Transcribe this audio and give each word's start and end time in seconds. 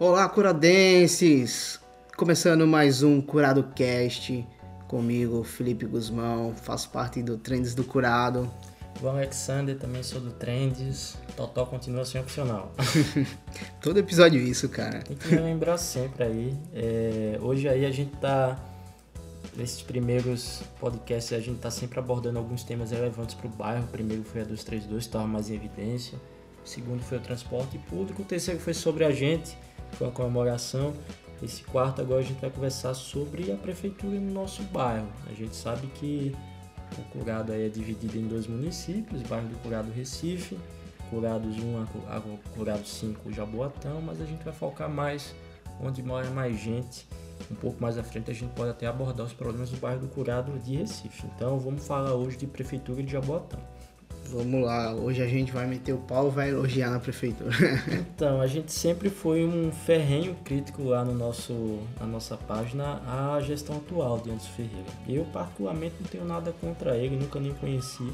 Olá, 0.00 0.26
curadenses! 0.30 1.78
Começando 2.16 2.66
mais 2.66 3.02
um 3.02 3.20
Curado 3.20 3.64
Cast 3.74 4.48
comigo, 4.88 5.44
Felipe 5.44 5.84
Guzmão, 5.84 6.54
faço 6.54 6.88
parte 6.88 7.22
do 7.22 7.36
Trends 7.36 7.74
do 7.74 7.84
Curado. 7.84 8.50
O 9.02 9.06
Alexander, 9.06 9.76
também 9.76 10.02
sou 10.02 10.18
do 10.18 10.30
Trends. 10.30 11.18
Total 11.36 11.66
continua 11.66 12.06
sem 12.06 12.18
opcional. 12.18 12.72
Todo 13.82 13.98
episódio 13.98 14.40
isso, 14.40 14.70
cara. 14.70 15.00
Tem 15.02 15.18
que 15.18 15.34
me 15.34 15.38
lembrar 15.42 15.76
sempre 15.76 16.24
aí. 16.24 16.56
É, 16.72 17.38
hoje 17.42 17.68
aí 17.68 17.84
a 17.84 17.90
gente 17.90 18.16
tá. 18.16 18.58
Nesses 19.54 19.82
primeiros 19.82 20.62
podcasts 20.80 21.34
a 21.34 21.40
gente 21.40 21.58
tá 21.58 21.70
sempre 21.70 21.98
abordando 21.98 22.38
alguns 22.38 22.64
temas 22.64 22.90
relevantes 22.90 23.34
para 23.34 23.48
o 23.48 23.50
bairro. 23.50 23.84
O 23.84 23.88
primeiro 23.88 24.24
foi 24.24 24.40
a 24.40 24.44
232, 24.44 25.04
estava 25.04 25.26
mais 25.26 25.50
em 25.50 25.56
evidência. 25.56 26.18
O 26.64 26.68
segundo 26.68 27.02
foi 27.02 27.18
o 27.18 27.20
transporte 27.20 27.76
público. 27.78 28.22
O 28.22 28.24
terceiro 28.24 28.60
foi 28.60 28.72
sobre 28.72 29.04
a 29.04 29.10
gente, 29.10 29.58
foi 29.96 30.06
uma 30.06 30.12
comemoração. 30.12 30.92
Esse 31.42 31.62
quarto 31.64 32.02
agora 32.02 32.20
a 32.20 32.22
gente 32.22 32.40
vai 32.40 32.50
conversar 32.50 32.94
sobre 32.94 33.50
a 33.50 33.56
prefeitura 33.56 34.18
no 34.20 34.32
nosso 34.32 34.62
bairro. 34.64 35.08
A 35.26 35.32
gente 35.32 35.56
sabe 35.56 35.86
que 35.88 36.34
o 36.98 37.02
Curado 37.18 37.52
é 37.52 37.68
dividido 37.68 38.18
em 38.18 38.26
dois 38.26 38.46
municípios, 38.46 39.22
bairro 39.22 39.48
do 39.48 39.56
Curado 39.58 39.90
Recife, 39.90 40.58
Curados 41.08 41.56
1 41.58 41.82
a 42.08 42.20
Curado 42.54 42.86
5 42.86 43.32
Jaboatão, 43.32 44.00
mas 44.00 44.20
a 44.20 44.24
gente 44.24 44.44
vai 44.44 44.52
focar 44.52 44.88
mais 44.88 45.34
onde 45.80 46.02
mora 46.02 46.28
mais 46.30 46.58
gente. 46.58 47.08
Um 47.50 47.54
pouco 47.54 47.80
mais 47.80 47.96
à 47.96 48.02
frente 48.02 48.30
a 48.30 48.34
gente 48.34 48.52
pode 48.54 48.70
até 48.70 48.86
abordar 48.86 49.24
os 49.24 49.32
problemas 49.32 49.70
do 49.70 49.78
bairro 49.78 50.00
do 50.00 50.08
Curado 50.08 50.58
de 50.58 50.76
Recife. 50.76 51.26
Então 51.34 51.58
vamos 51.58 51.86
falar 51.86 52.14
hoje 52.14 52.36
de 52.36 52.46
prefeitura 52.46 53.02
de 53.02 53.10
Jaboatão. 53.10 53.60
Vamos 54.32 54.62
lá, 54.62 54.94
hoje 54.94 55.20
a 55.20 55.26
gente 55.26 55.50
vai 55.50 55.66
meter 55.66 55.92
o 55.92 55.98
pau 55.98 56.30
vai 56.30 56.50
elogiar 56.50 56.88
na 56.88 57.00
prefeitura. 57.00 57.50
então, 58.14 58.40
a 58.40 58.46
gente 58.46 58.72
sempre 58.72 59.10
foi 59.10 59.44
um 59.44 59.72
ferrenho 59.72 60.36
crítico 60.44 60.84
lá 60.84 61.04
no 61.04 61.12
nosso, 61.12 61.80
na 61.98 62.06
nossa 62.06 62.36
página 62.36 63.02
à 63.08 63.40
gestão 63.40 63.78
atual 63.78 64.20
de 64.20 64.30
Anderson 64.30 64.52
Ferreira. 64.52 64.86
Eu, 65.08 65.24
particularmente, 65.32 65.96
não 66.00 66.06
tenho 66.06 66.24
nada 66.24 66.52
contra 66.60 66.96
ele, 66.96 67.16
nunca 67.16 67.40
nem 67.40 67.52
conheci, 67.54 68.08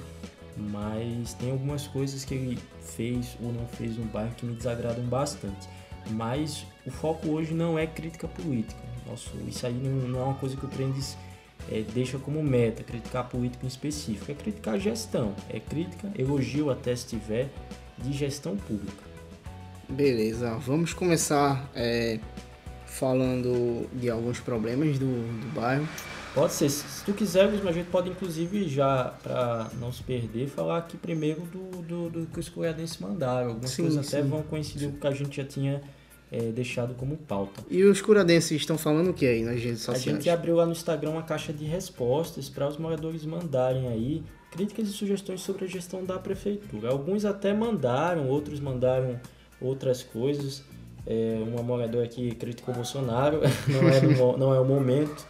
mas 0.56 1.34
tem 1.34 1.50
algumas 1.50 1.86
coisas 1.86 2.24
que 2.24 2.32
ele 2.32 2.58
fez 2.80 3.36
ou 3.42 3.52
não 3.52 3.66
fez 3.66 3.98
no 3.98 4.06
bairro 4.06 4.34
que 4.36 4.46
me 4.46 4.54
desagradam 4.54 5.04
bastante. 5.04 5.68
Mas 6.08 6.64
o 6.86 6.90
foco 6.90 7.28
hoje 7.28 7.52
não 7.52 7.78
é 7.78 7.86
crítica 7.86 8.26
política. 8.26 8.80
Nosso, 9.06 9.30
isso 9.46 9.66
aí 9.66 9.74
não, 9.74 10.08
não 10.08 10.20
é 10.20 10.24
uma 10.24 10.34
coisa 10.34 10.56
que 10.56 10.64
o 10.64 10.68
Trendes 10.68 11.14
é, 11.70 11.82
deixa 11.94 12.18
como 12.18 12.42
meta 12.42 12.82
criticar 12.82 13.28
político 13.28 13.64
em 13.64 13.68
específico, 13.68 14.30
é 14.30 14.34
criticar 14.34 14.74
a 14.74 14.78
gestão, 14.78 15.34
é 15.48 15.60
crítica, 15.60 16.10
elogio 16.16 16.70
até 16.70 16.94
se 16.94 17.06
tiver, 17.06 17.48
de 17.98 18.12
gestão 18.12 18.56
pública. 18.56 19.04
Beleza, 19.88 20.56
vamos 20.58 20.92
começar 20.92 21.70
é, 21.74 22.18
falando 22.84 23.88
de 23.92 24.10
alguns 24.10 24.40
problemas 24.40 24.98
do, 24.98 25.06
do 25.06 25.54
bairro. 25.54 25.88
Pode 26.34 26.52
ser, 26.52 26.68
se 26.68 27.02
tu 27.02 27.14
quiser, 27.14 27.48
a 27.48 27.72
gente 27.72 27.88
pode 27.88 28.10
inclusive 28.10 28.68
já, 28.68 29.14
para 29.22 29.70
não 29.80 29.90
se 29.90 30.02
perder, 30.02 30.48
falar 30.48 30.78
aqui 30.78 30.96
primeiro 30.98 31.40
do, 31.42 31.82
do, 31.82 32.10
do 32.10 32.26
que 32.26 32.38
os 32.38 32.48
coreadenses 32.48 32.98
mandaram. 32.98 33.48
Algumas 33.48 33.70
sim, 33.70 33.82
coisas 33.82 34.06
sim. 34.06 34.16
até 34.16 34.26
vão 34.26 34.42
coincidir 34.42 34.90
com 34.90 34.96
o 34.96 35.00
que 35.00 35.06
a 35.06 35.12
gente 35.12 35.34
já 35.34 35.44
tinha 35.44 35.80
é, 36.30 36.50
deixado 36.50 36.94
como 36.94 37.16
pauta. 37.16 37.62
E 37.70 37.84
os 37.84 38.00
curadenses 38.00 38.52
estão 38.52 38.76
falando 38.76 39.10
o 39.10 39.14
que 39.14 39.26
aí 39.26 39.42
nas 39.42 39.60
redes 39.60 39.80
sociais? 39.80 40.06
A 40.06 40.10
gente 40.10 40.28
abriu 40.30 40.56
lá 40.56 40.66
no 40.66 40.72
Instagram 40.72 41.10
uma 41.10 41.22
caixa 41.22 41.52
de 41.52 41.64
respostas 41.64 42.48
para 42.48 42.68
os 42.68 42.76
moradores 42.76 43.24
mandarem 43.24 43.88
aí 43.88 44.22
críticas 44.50 44.88
e 44.88 44.92
sugestões 44.92 45.40
sobre 45.40 45.64
a 45.64 45.68
gestão 45.68 46.04
da 46.04 46.18
prefeitura. 46.18 46.90
Alguns 46.90 47.24
até 47.24 47.52
mandaram, 47.52 48.28
outros 48.28 48.58
mandaram 48.58 49.20
outras 49.60 50.02
coisas. 50.02 50.64
É, 51.06 51.40
uma 51.46 51.62
moradora 51.62 52.04
aqui 52.04 52.34
criticou 52.34 52.74
o 52.74 52.76
Bolsonaro, 52.78 53.40
não 53.68 53.88
é, 53.88 54.00
no, 54.00 54.36
não 54.36 54.54
é 54.54 54.58
o 54.58 54.64
momento. 54.64 55.26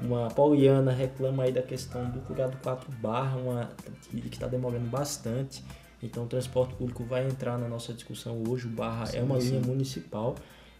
Uma 0.00 0.28
pauliana 0.28 0.90
reclama 0.90 1.44
aí 1.44 1.52
da 1.52 1.62
questão 1.62 2.08
do 2.10 2.20
curado 2.20 2.56
4 2.62 2.90
barra, 2.92 3.36
uma 3.36 3.70
que 4.10 4.28
está 4.28 4.46
demorando 4.46 4.88
bastante. 4.88 5.62
Então 6.02 6.24
o 6.24 6.26
transporte 6.26 6.74
público 6.74 7.04
vai 7.04 7.26
entrar 7.26 7.58
na 7.58 7.68
nossa 7.68 7.92
discussão 7.92 8.42
hoje. 8.48 8.66
O 8.66 8.70
Barra 8.70 9.06
sim, 9.06 9.18
é 9.18 9.22
uma 9.22 9.40
sim. 9.40 9.50
linha 9.50 9.60
municipal. 9.60 10.34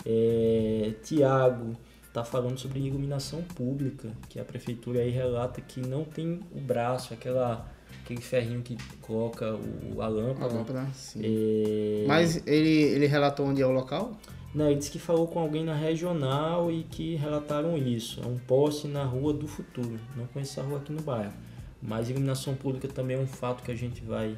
É, 0.05 0.95
Tiago 1.03 1.77
está 2.09 2.25
falando 2.25 2.59
sobre 2.59 2.81
iluminação 2.81 3.43
pública, 3.43 4.11
que 4.29 4.39
a 4.39 4.45
prefeitura 4.45 5.01
aí 5.01 5.11
relata 5.11 5.61
que 5.61 5.81
não 5.81 6.05
tem 6.05 6.41
o 6.55 6.61
braço, 6.61 7.15
aquela 7.15 7.71
aquele 8.03 8.21
ferrinho 8.21 8.63
que 8.63 8.77
coloca 9.01 9.55
o, 9.55 10.03
a 10.03 10.09
lâmpada. 10.09 10.53
A 10.53 10.59
lâmpada, 10.59 10.87
sim. 10.93 11.21
É... 11.23 12.05
Mas 12.07 12.45
ele, 12.47 12.69
ele 12.69 13.07
relatou 13.07 13.47
onde 13.47 13.63
é 13.63 13.67
o 13.67 13.71
local? 13.71 14.17
Não, 14.55 14.67
ele 14.67 14.77
disse 14.77 14.91
que 14.91 14.99
falou 14.99 15.27
com 15.27 15.39
alguém 15.39 15.65
na 15.65 15.75
regional 15.75 16.71
e 16.71 16.83
que 16.83 17.15
relataram 17.15 17.79
isso. 17.79 18.21
É 18.23 18.27
um 18.27 18.37
poste 18.37 18.87
na 18.87 19.03
Rua 19.03 19.33
do 19.33 19.49
Futuro. 19.49 19.99
Não 20.15 20.27
conheço 20.27 20.61
a 20.61 20.63
rua 20.63 20.79
aqui 20.79 20.93
no 20.93 21.01
bairro. 21.01 21.33
Mas 21.81 22.11
iluminação 22.11 22.55
pública 22.55 22.87
também 22.87 23.17
é 23.17 23.21
um 23.21 23.27
fato 23.27 23.63
que 23.63 23.73
a 23.73 23.75
gente 23.75 24.03
vai 24.03 24.37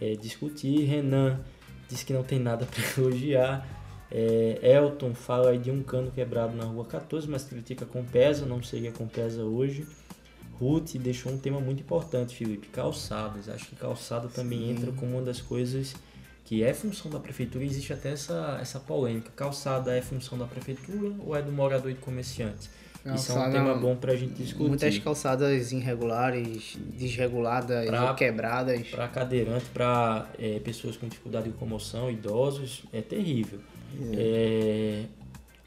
é, 0.00 0.14
discutir. 0.14 0.84
Renan 0.84 1.40
disse 1.88 2.04
que 2.04 2.12
não 2.12 2.22
tem 2.22 2.38
nada 2.38 2.66
para 2.70 3.02
elogiar. 3.02 3.66
É, 4.10 4.58
Elton 4.62 5.14
fala 5.14 5.50
aí 5.50 5.58
de 5.58 5.70
um 5.70 5.82
cano 5.82 6.10
quebrado 6.10 6.56
na 6.56 6.64
rua 6.64 6.84
14, 6.84 7.28
mas 7.28 7.44
critica 7.44 7.84
com 7.84 8.04
pesa, 8.04 8.46
não 8.46 8.62
seria 8.62 8.92
com 8.92 9.06
pesa 9.08 9.42
hoje. 9.42 9.86
Ruth 10.60 10.94
deixou 10.96 11.32
um 11.32 11.38
tema 11.38 11.60
muito 11.60 11.82
importante, 11.82 12.36
Felipe, 12.36 12.68
calçadas. 12.68 13.48
Acho 13.48 13.66
que 13.66 13.76
calçada 13.76 14.28
também 14.28 14.60
Sim. 14.60 14.70
entra 14.70 14.92
como 14.92 15.16
uma 15.16 15.22
das 15.22 15.40
coisas 15.40 15.94
que 16.44 16.62
é 16.62 16.72
função 16.72 17.10
da 17.10 17.18
prefeitura. 17.18 17.64
Existe 17.64 17.92
até 17.92 18.12
essa, 18.12 18.58
essa 18.60 18.78
polêmica. 18.78 19.30
Calçada 19.34 19.96
é 19.96 20.00
função 20.00 20.38
da 20.38 20.46
prefeitura 20.46 21.12
ou 21.18 21.34
é 21.34 21.42
do 21.42 21.50
morador 21.50 21.90
e 21.90 21.94
do 21.94 22.00
comerciante? 22.00 22.70
Calçada, 23.04 23.18
Isso 23.18 23.32
é 23.32 23.48
um 23.48 23.52
tema 23.52 23.74
bom 23.74 23.94
para 23.94 24.12
a 24.12 24.16
gente 24.16 24.32
discutir. 24.32 24.68
Muitas 24.68 24.98
calçadas 24.98 25.72
irregulares, 25.72 26.78
desreguladas 26.98 27.86
pra, 27.86 28.14
quebradas. 28.14 28.88
Para 28.88 29.08
cadeirante, 29.08 29.66
para 29.66 30.26
é, 30.38 30.58
pessoas 30.60 30.96
com 30.96 31.06
dificuldade 31.06 31.44
de 31.44 31.50
locomoção, 31.50 32.10
idosos, 32.10 32.84
é 32.94 33.02
terrível. 33.02 33.60
É. 34.14 35.04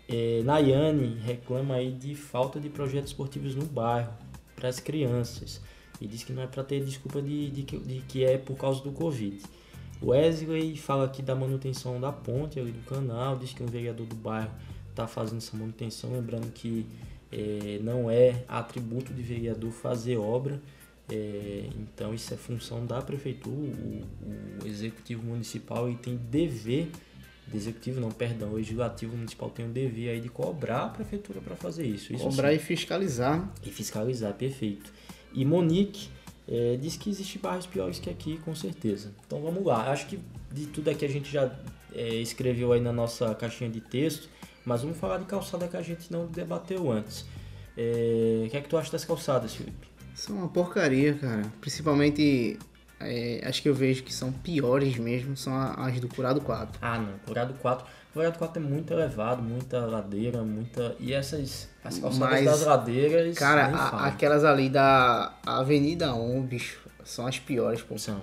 É, 0.09 0.41
Nayane 0.43 1.19
reclama 1.23 1.75
aí 1.75 1.91
de 1.91 2.15
falta 2.15 2.59
de 2.59 2.69
projetos 2.69 3.11
esportivos 3.11 3.53
no 3.53 3.65
bairro 3.65 4.11
para 4.55 4.69
as 4.69 4.79
crianças 4.79 5.61
e 6.01 6.07
diz 6.07 6.23
que 6.23 6.33
não 6.33 6.41
é 6.41 6.47
para 6.47 6.63
ter 6.63 6.83
desculpa 6.83 7.21
de, 7.21 7.51
de, 7.51 7.63
que, 7.63 7.77
de 7.77 7.99
que 8.07 8.23
é 8.23 8.37
por 8.37 8.55
causa 8.55 8.81
do 8.81 8.91
Covid. 8.91 9.43
Wesley 10.01 10.77
fala 10.77 11.05
aqui 11.05 11.21
da 11.21 11.35
manutenção 11.35 11.99
da 11.99 12.11
ponte 12.11 12.59
ali 12.59 12.71
do 12.71 12.83
canal, 12.85 13.37
diz 13.37 13.53
que 13.53 13.61
um 13.61 13.67
vereador 13.67 14.05
do 14.05 14.15
bairro 14.15 14.51
está 14.89 15.05
fazendo 15.07 15.37
essa 15.37 15.55
manutenção, 15.57 16.11
lembrando 16.11 16.51
que 16.51 16.85
é, 17.31 17.79
não 17.81 18.09
é 18.09 18.43
atributo 18.47 19.13
de 19.13 19.21
vereador 19.21 19.71
fazer 19.71 20.17
obra, 20.17 20.61
é, 21.09 21.69
então 21.77 22.13
isso 22.13 22.33
é 22.33 22.37
função 22.37 22.85
da 22.85 23.01
prefeitura, 23.01 23.55
o, 23.55 24.63
o 24.63 24.67
executivo 24.67 25.23
municipal 25.23 25.87
ele 25.87 25.97
tem 25.97 26.17
dever, 26.17 26.89
executivo 27.53 28.01
não, 28.01 28.11
perdão, 28.11 28.51
o 28.51 28.55
legislativo 28.55 29.15
municipal 29.15 29.49
tem 29.49 29.65
um 29.65 29.71
dever 29.71 30.09
aí 30.09 30.19
de 30.19 30.29
cobrar 30.29 30.85
a 30.85 30.89
prefeitura 30.89 31.39
para 31.39 31.55
fazer 31.55 31.85
isso. 31.85 32.13
isso 32.13 32.23
cobrar 32.23 32.49
sim. 32.49 32.55
e 32.55 32.59
fiscalizar. 32.59 33.53
E 33.65 33.71
fiscalizar, 33.71 34.33
perfeito. 34.33 34.91
E 35.33 35.45
Monique 35.45 36.09
é, 36.47 36.77
diz 36.77 36.95
que 36.97 37.09
existe 37.09 37.37
bairros 37.37 37.65
piores 37.65 37.99
que 37.99 38.09
aqui, 38.09 38.37
com 38.43 38.55
certeza. 38.55 39.11
Então 39.25 39.41
vamos 39.41 39.65
lá. 39.65 39.91
Acho 39.91 40.07
que 40.07 40.19
de 40.51 40.65
tudo 40.67 40.89
aqui 40.89 41.05
a 41.05 41.09
gente 41.09 41.31
já 41.31 41.51
é, 41.93 42.15
escreveu 42.15 42.71
aí 42.71 42.81
na 42.81 42.91
nossa 42.93 43.33
caixinha 43.35 43.69
de 43.69 43.81
texto. 43.81 44.29
Mas 44.67 44.81
vamos 44.81 44.97
falar 44.97 45.17
de 45.17 45.23
calçada 45.23 45.65
que 45.65 45.77
a 45.77 45.81
gente 45.81 46.11
não 46.11 46.25
debateu 46.25 46.91
antes. 46.91 47.25
É... 47.77 48.43
O 48.45 48.49
que 48.49 48.57
é 48.57 48.61
que 48.61 48.67
tu 48.67 48.77
acha 48.77 48.91
das 48.91 49.05
calçadas, 49.05 49.55
Felipe? 49.55 49.87
São 50.13 50.35
uma 50.35 50.49
porcaria, 50.49 51.13
cara. 51.13 51.43
Principalmente, 51.61 52.59
é, 52.99 53.41
acho 53.45 53.61
que 53.61 53.69
eu 53.69 53.73
vejo 53.73 54.03
que 54.03 54.13
são 54.13 54.29
piores 54.29 54.97
mesmo, 54.97 55.37
são 55.37 55.53
as 55.55 55.97
do 56.01 56.09
Curado 56.09 56.41
4. 56.41 56.79
Ah, 56.81 56.99
não. 56.99 57.17
Curado 57.25 57.53
4. 57.53 57.85
O 57.85 58.13
Curado 58.13 58.37
4 58.37 58.61
é 58.61 58.65
muito 58.65 58.91
elevado, 58.91 59.41
muita 59.41 59.85
ladeira, 59.85 60.43
muita. 60.43 60.97
E 60.99 61.13
essas. 61.13 61.69
As 61.81 61.97
calçadas 61.99 62.29
Mas, 62.29 62.45
das 62.45 62.65
ladeiras. 62.65 63.37
Cara, 63.37 63.67
a, 63.67 64.07
aquelas 64.07 64.43
ali 64.43 64.69
da 64.69 65.31
Avenida 65.45 66.13
1, 66.13 66.41
bicho, 66.41 66.81
são 67.05 67.25
as 67.25 67.39
piores, 67.39 67.81
pô. 67.81 67.97
São. 67.97 68.19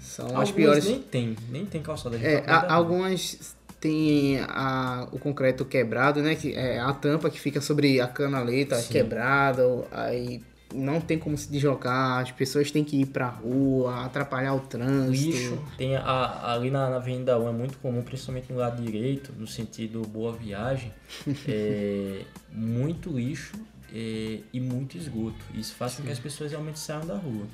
São 0.00 0.26
Algumas 0.26 0.48
as 0.48 0.54
piores. 0.54 0.84
Nem 0.86 1.00
tem, 1.00 1.36
nem 1.50 1.64
tem 1.64 1.80
calçada 1.80 2.18
de 2.18 2.26
é, 2.26 2.42
a, 2.48 2.74
Algumas 2.74 3.54
tem 3.84 4.40
a, 4.40 5.06
o 5.12 5.18
concreto 5.18 5.62
quebrado, 5.62 6.22
né? 6.22 6.34
Que 6.34 6.54
é 6.54 6.80
a 6.80 6.90
tampa 6.94 7.28
que 7.28 7.38
fica 7.38 7.60
sobre 7.60 8.00
a 8.00 8.08
canaleta 8.08 8.76
Sim. 8.76 8.94
quebrada, 8.94 9.62
aí 9.92 10.40
não 10.72 11.02
tem 11.02 11.18
como 11.18 11.36
se 11.36 11.52
deslocar, 11.52 12.22
as 12.22 12.32
pessoas 12.32 12.70
têm 12.70 12.82
que 12.82 13.02
ir 13.02 13.06
pra 13.06 13.28
rua, 13.28 14.06
atrapalhar 14.06 14.54
o 14.54 14.60
trânsito. 14.60 15.36
Lixo. 15.36 15.62
Tem 15.76 15.96
a, 15.96 16.52
ali 16.54 16.70
na, 16.70 16.88
na 16.88 16.96
Avenida 16.96 17.38
1 17.38 17.46
é 17.46 17.52
muito 17.52 17.78
comum, 17.78 18.02
principalmente 18.02 18.50
no 18.50 18.58
lado 18.58 18.82
direito, 18.82 19.34
no 19.38 19.46
sentido 19.46 20.00
boa 20.00 20.32
viagem, 20.32 20.90
é, 21.46 22.22
muito 22.50 23.10
lixo 23.10 23.54
é, 23.92 24.38
e 24.50 24.60
muito 24.60 24.96
esgoto. 24.96 25.44
Isso 25.52 25.74
faz 25.74 25.92
Sim. 25.92 25.98
com 25.98 26.06
que 26.06 26.12
as 26.12 26.18
pessoas 26.18 26.50
realmente 26.50 26.78
saiam 26.78 27.06
da 27.06 27.16
rua. 27.16 27.46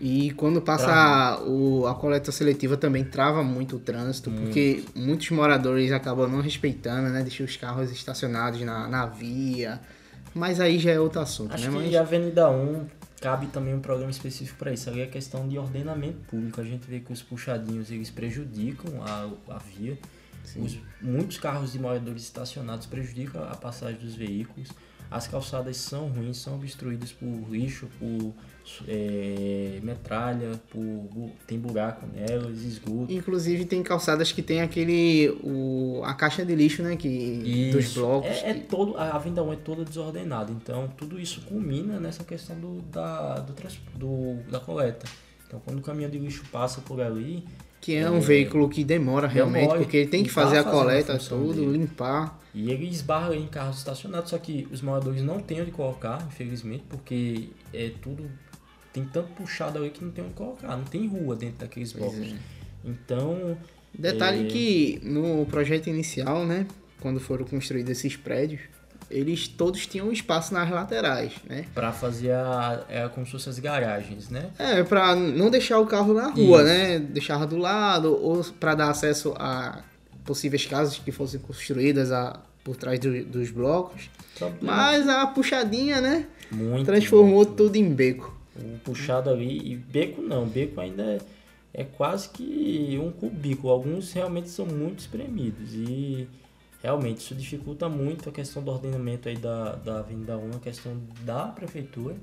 E 0.00 0.32
quando 0.32 0.60
passa 0.60 0.92
a, 0.92 1.40
o, 1.42 1.86
a 1.86 1.94
coleta 1.94 2.32
seletiva 2.32 2.76
também 2.76 3.04
trava 3.04 3.42
muito 3.42 3.76
o 3.76 3.78
trânsito, 3.78 4.30
porque 4.30 4.84
muitos 4.94 5.30
moradores 5.30 5.92
acabam 5.92 6.28
não 6.28 6.40
respeitando, 6.40 7.08
né? 7.10 7.22
Deixam 7.22 7.46
os 7.46 7.56
carros 7.56 7.90
estacionados 7.92 8.60
na, 8.62 8.88
na 8.88 9.06
via. 9.06 9.80
Mas 10.34 10.58
aí 10.58 10.78
já 10.78 10.90
é 10.90 10.98
outro 10.98 11.20
assunto, 11.20 11.54
Acho 11.54 11.70
né? 11.70 11.78
Mas, 11.84 11.94
a 11.94 12.00
Avenida 12.00 12.50
1 12.50 12.86
cabe 13.20 13.46
também 13.46 13.72
um 13.72 13.80
programa 13.80 14.10
específico 14.10 14.58
para 14.58 14.72
isso. 14.72 14.90
Ali 14.90 15.00
é 15.00 15.06
questão 15.06 15.48
de 15.48 15.56
ordenamento 15.56 16.18
público. 16.28 16.60
A 16.60 16.64
gente 16.64 16.86
vê 16.88 16.98
que 16.98 17.12
os 17.12 17.22
puxadinhos 17.22 17.90
eles 17.90 18.10
prejudicam 18.10 19.02
a, 19.02 19.30
a 19.54 19.58
via. 19.58 19.96
Os, 20.56 20.78
muitos 21.00 21.38
carros 21.38 21.72
de 21.72 21.78
moradores 21.78 22.24
estacionados 22.24 22.86
prejudicam 22.86 23.42
a 23.44 23.56
passagem 23.56 23.98
dos 23.98 24.14
veículos. 24.14 24.68
As 25.10 25.28
calçadas 25.28 25.76
são 25.76 26.08
ruins, 26.08 26.38
são 26.38 26.56
obstruídas 26.56 27.12
por 27.12 27.26
lixo, 27.48 27.88
por 27.98 28.34
é, 28.88 29.78
metralha, 29.82 30.52
por, 30.70 31.30
tem 31.46 31.58
buraco 31.58 32.06
nelas, 32.06 32.62
esgoto. 32.62 33.12
Inclusive 33.12 33.64
tem 33.64 33.82
calçadas 33.82 34.32
que 34.32 34.42
tem 34.42 34.60
aquele. 34.60 35.28
O, 35.42 36.00
a 36.04 36.14
caixa 36.14 36.44
de 36.44 36.54
lixo, 36.54 36.82
né? 36.82 36.96
Que, 36.96 37.70
dos 37.72 37.94
blocos. 37.94 38.30
É, 38.30 38.50
é 38.50 38.54
que- 38.54 38.60
todo, 38.66 38.96
a 38.96 39.10
Avenida 39.16 39.42
1 39.42 39.52
é 39.52 39.56
toda 39.56 39.84
desordenada, 39.84 40.50
então 40.52 40.88
tudo 40.96 41.18
isso 41.20 41.42
culmina 41.42 41.98
nessa 42.00 42.24
questão 42.24 42.58
do, 42.58 42.80
da, 42.82 43.40
do, 43.40 43.54
do- 43.98 44.50
da 44.50 44.60
coleta. 44.60 45.06
Então 45.46 45.60
quando 45.64 45.78
o 45.78 45.82
caminhão 45.82 46.10
de 46.10 46.18
lixo 46.18 46.42
passa 46.50 46.80
por 46.80 47.00
ali, 47.00 47.44
Que 47.80 47.94
é 47.96 48.10
um 48.10 48.18
veículo 48.20 48.68
que 48.68 48.82
demora 48.82 49.26
realmente, 49.28 49.60
Demora 49.62 49.80
porque 49.80 49.98
ele 49.98 50.08
tem 50.08 50.22
que 50.22 50.30
tá 50.30 50.34
fazer 50.34 50.58
a 50.58 50.64
fazendo 50.64 50.78
a 50.78 50.82
coleta, 50.82 51.18
tudo, 51.18 51.52
dele. 51.54 51.78
limpar. 51.78 52.40
e 52.54 52.70
ele 52.70 52.88
esbarra 52.88 53.36
em 53.36 53.46
carros 53.46 53.76
estacionados, 53.78 54.30
só 54.30 54.38
que 54.38 54.66
os 54.72 54.80
moradores 54.80 55.22
não 55.22 55.38
têm 55.38 55.60
onde 55.60 55.70
colocar, 55.70 56.24
infelizmente, 56.26 56.84
porque 56.88 57.50
é 57.72 57.90
tudo. 58.02 58.24
Tem 58.94 59.04
tanto 59.04 59.28
puxado 59.32 59.78
ali 59.78 59.90
que 59.90 60.02
não 60.02 60.10
tem 60.10 60.24
onde 60.24 60.32
colocar, 60.34 60.74
não 60.76 60.84
tem 60.84 61.06
rua 61.06 61.36
dentro 61.36 61.58
daqueles 61.58 61.92
blocos. 61.92 62.16
é. 62.32 62.34
Então, 62.84 63.58
Detalhe 63.96 64.46
É. 64.46 64.50
que 64.50 65.00
no 65.04 65.44
projeto 65.46 65.88
inicial, 65.88 66.44
né? 66.46 66.66
Quando 67.00 67.20
foram 67.20 67.44
construídos 67.44 67.90
esses 67.92 68.16
prédios, 68.16 68.60
eles 69.10 69.46
todos 69.46 69.86
tinham 69.86 70.10
espaço 70.10 70.52
nas 70.54 70.68
laterais, 70.70 71.32
né? 71.48 71.66
para 71.74 71.92
fazer 71.92 72.32
a. 72.32 72.84
É 72.88 73.08
como 73.08 73.24
se 73.26 73.30
fossem 73.32 73.50
as 73.52 73.58
garagens, 73.60 74.30
né? 74.30 74.50
É, 74.58 74.82
pra 74.82 75.14
não 75.14 75.48
deixar 75.50 75.78
o 75.78 75.86
carro 75.86 76.12
na 76.14 76.28
rua, 76.30 76.58
Isso. 76.58 76.64
né? 76.64 76.98
Deixar 76.98 77.44
do 77.46 77.56
lado, 77.58 78.12
ou 78.20 78.42
pra 78.58 78.74
dar 78.74 78.90
acesso 78.90 79.32
a 79.38 79.82
possíveis 80.24 80.64
casas 80.66 80.98
que 80.98 81.12
fossem 81.12 81.38
construídas 81.38 82.10
a, 82.10 82.40
por 82.64 82.74
trás 82.76 82.98
do- 82.98 83.24
dos 83.26 83.50
blocos. 83.50 84.08
Mas 84.60 85.08
a 85.08 85.26
puxadinha, 85.26 86.00
né? 86.00 86.26
Muito. 86.50 86.84
Transformou 86.86 87.44
tudo 87.46 87.76
em 87.76 87.88
beco. 87.92 88.34
O 88.56 88.78
puxado 88.78 89.30
ali, 89.30 89.72
e 89.72 89.76
beco 89.76 90.22
não, 90.22 90.46
beco 90.46 90.80
ainda 90.80 91.02
é, 91.02 91.18
é 91.72 91.84
quase 91.84 92.28
que 92.28 92.98
um 93.02 93.10
cubículo. 93.10 93.72
Alguns 93.72 94.12
realmente 94.12 94.48
são 94.48 94.64
muito 94.66 95.00
espremidos 95.00 95.74
e 95.74 96.28
realmente 96.82 97.18
isso 97.18 97.34
dificulta 97.34 97.88
muito 97.88 98.28
a 98.28 98.32
questão 98.32 98.62
do 98.62 98.70
ordenamento 98.70 99.28
aí 99.28 99.36
da, 99.36 99.74
da 99.76 99.98
Avenida 99.98 100.36
1, 100.36 100.50
a 100.56 100.60
questão 100.60 100.96
da 101.22 101.46
prefeitura. 101.48 102.14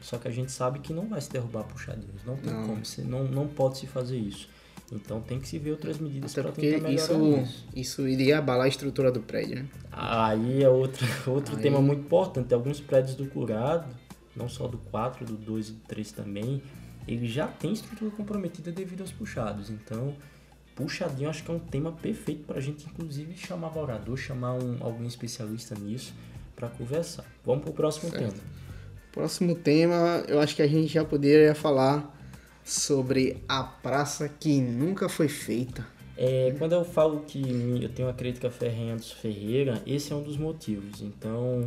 Só 0.00 0.18
que 0.18 0.26
a 0.28 0.30
gente 0.30 0.50
sabe 0.50 0.80
que 0.80 0.92
não 0.92 1.06
vai 1.08 1.20
se 1.20 1.30
derrubar 1.30 1.62
puxadinhos, 1.64 2.24
não 2.26 2.36
tem 2.36 2.52
Não. 2.52 2.66
como, 2.66 2.84
se, 2.84 3.02
não, 3.02 3.24
não 3.24 3.46
pode 3.46 3.78
se 3.78 3.86
fazer 3.86 4.18
isso. 4.18 4.48
Então 4.92 5.20
tem 5.22 5.40
que 5.40 5.48
se 5.48 5.58
ver 5.58 5.70
outras 5.70 5.98
medidas 5.98 6.34
para 6.34 6.52
tentar 6.52 6.82
melhorar 6.82 6.92
isso, 6.92 7.36
isso. 7.40 7.64
isso 7.74 8.08
iria 8.08 8.38
abalar 8.38 8.66
a 8.66 8.68
estrutura 8.68 9.10
do 9.10 9.20
prédio, 9.20 9.56
né? 9.56 9.66
Aí 9.90 10.62
é 10.62 10.68
outro, 10.68 11.06
outro 11.30 11.56
Aí- 11.56 11.62
tema 11.62 11.80
muito 11.80 12.00
importante. 12.00 12.52
Alguns 12.52 12.78
prédios 12.80 13.14
do 13.14 13.26
Curado, 13.26 13.86
não 14.36 14.48
só 14.48 14.66
do 14.66 14.78
4, 14.78 15.24
do 15.24 15.36
2 15.36 15.68
e 15.68 15.72
do 15.72 15.80
3 15.80 16.12
também, 16.12 16.62
ele 17.06 17.26
já 17.26 17.46
tem 17.46 17.72
estrutura 17.72 18.10
comprometida 18.10 18.70
devido 18.70 19.00
aos 19.00 19.12
puxados. 19.12 19.70
Então, 19.70 20.14
puxadinho 20.74 21.28
acho 21.28 21.42
que 21.42 21.50
é 21.50 21.54
um 21.54 21.58
tema 21.58 21.92
perfeito 21.92 22.44
para 22.44 22.58
a 22.58 22.60
gente, 22.60 22.86
inclusive, 22.86 23.36
chamar 23.36 23.70
morador, 23.70 24.16
chamar 24.16 24.54
um, 24.54 24.78
algum 24.80 25.04
especialista 25.06 25.74
nisso 25.74 26.14
para 26.54 26.68
conversar. 26.68 27.24
Vamos 27.44 27.62
para 27.62 27.70
o 27.70 27.74
próximo 27.74 28.10
Certo. 28.10 28.34
tema. 28.34 28.42
Próximo 29.10 29.54
tema, 29.54 30.24
eu 30.28 30.40
acho 30.40 30.56
que 30.56 30.62
a 30.62 30.66
gente 30.66 30.92
já 30.92 31.04
poderia 31.04 31.54
falar 31.54 32.18
sobre 32.64 33.42
a 33.48 33.62
praça 33.62 34.28
que 34.28 34.60
nunca 34.60 35.08
foi 35.08 35.28
feita. 35.28 35.86
É, 36.16 36.54
quando 36.58 36.72
eu 36.72 36.84
falo 36.84 37.20
que 37.26 37.42
eu 37.82 37.88
tenho 37.88 38.08
uma 38.08 38.14
crítica 38.14 38.50
ferrenha 38.50 38.96
dos 38.96 39.10
Ferreira, 39.12 39.82
esse 39.86 40.12
é 40.12 40.16
um 40.16 40.22
dos 40.22 40.36
motivos. 40.36 41.00
Então, 41.02 41.64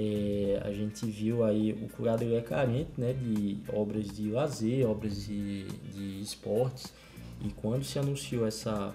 é, 0.00 0.62
a 0.64 0.72
gente 0.72 1.04
viu 1.06 1.42
aí 1.42 1.72
o 1.72 1.88
curado 1.88 2.22
ele 2.22 2.36
é 2.36 2.40
carente 2.40 2.92
né, 2.96 3.12
de 3.12 3.58
obras 3.72 4.06
de 4.06 4.30
lazer, 4.30 4.88
obras 4.88 5.26
de, 5.26 5.64
de 5.64 6.20
esportes. 6.20 6.92
E 7.44 7.50
quando 7.50 7.82
se 7.82 7.98
anunciou 7.98 8.46
essa, 8.46 8.94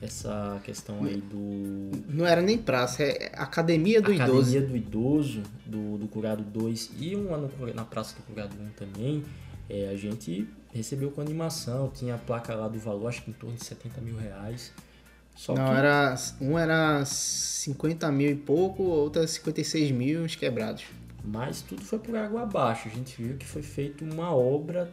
essa 0.00 0.58
questão 0.64 1.04
aí 1.04 1.18
do 1.18 1.90
Não 2.08 2.24
era 2.24 2.40
nem 2.40 2.56
praça, 2.56 3.02
é 3.02 3.30
Academia 3.34 4.00
do 4.00 4.12
Academia 4.12 4.40
Idoso. 4.40 4.66
do 4.66 4.76
Idoso, 4.76 5.42
do, 5.66 5.98
do 5.98 6.08
Curado 6.08 6.42
2 6.42 6.92
e 6.98 7.14
uma 7.14 7.36
no, 7.36 7.74
na 7.74 7.84
Praça 7.84 8.16
do 8.16 8.22
Curado 8.22 8.56
1 8.58 8.70
também, 8.70 9.22
é, 9.68 9.90
a 9.90 9.96
gente 9.96 10.48
recebeu 10.72 11.10
com 11.10 11.20
animação, 11.20 11.90
tinha 11.94 12.14
a 12.14 12.18
placa 12.18 12.54
lá 12.54 12.66
do 12.66 12.78
valor, 12.78 13.08
acho 13.08 13.22
que 13.22 13.30
em 13.30 13.34
torno 13.34 13.56
de 13.56 13.64
70 13.64 14.00
mil 14.00 14.16
reais. 14.16 14.72
Só 15.34 15.54
Não, 15.54 15.64
que 15.64 15.70
era, 15.72 16.14
um 16.40 16.58
era 16.58 17.04
50 17.04 18.10
mil 18.12 18.30
e 18.30 18.34
pouco, 18.34 18.82
outra 18.82 19.26
56 19.26 19.90
mil 19.90 20.22
uns 20.22 20.36
quebrados. 20.36 20.84
Mas 21.24 21.62
tudo 21.62 21.82
foi 21.82 21.98
por 21.98 22.14
água 22.16 22.42
abaixo. 22.42 22.88
A 22.88 22.90
gente 22.90 23.22
viu 23.22 23.36
que 23.36 23.46
foi 23.46 23.62
feita 23.62 24.04
uma 24.04 24.34
obra 24.34 24.90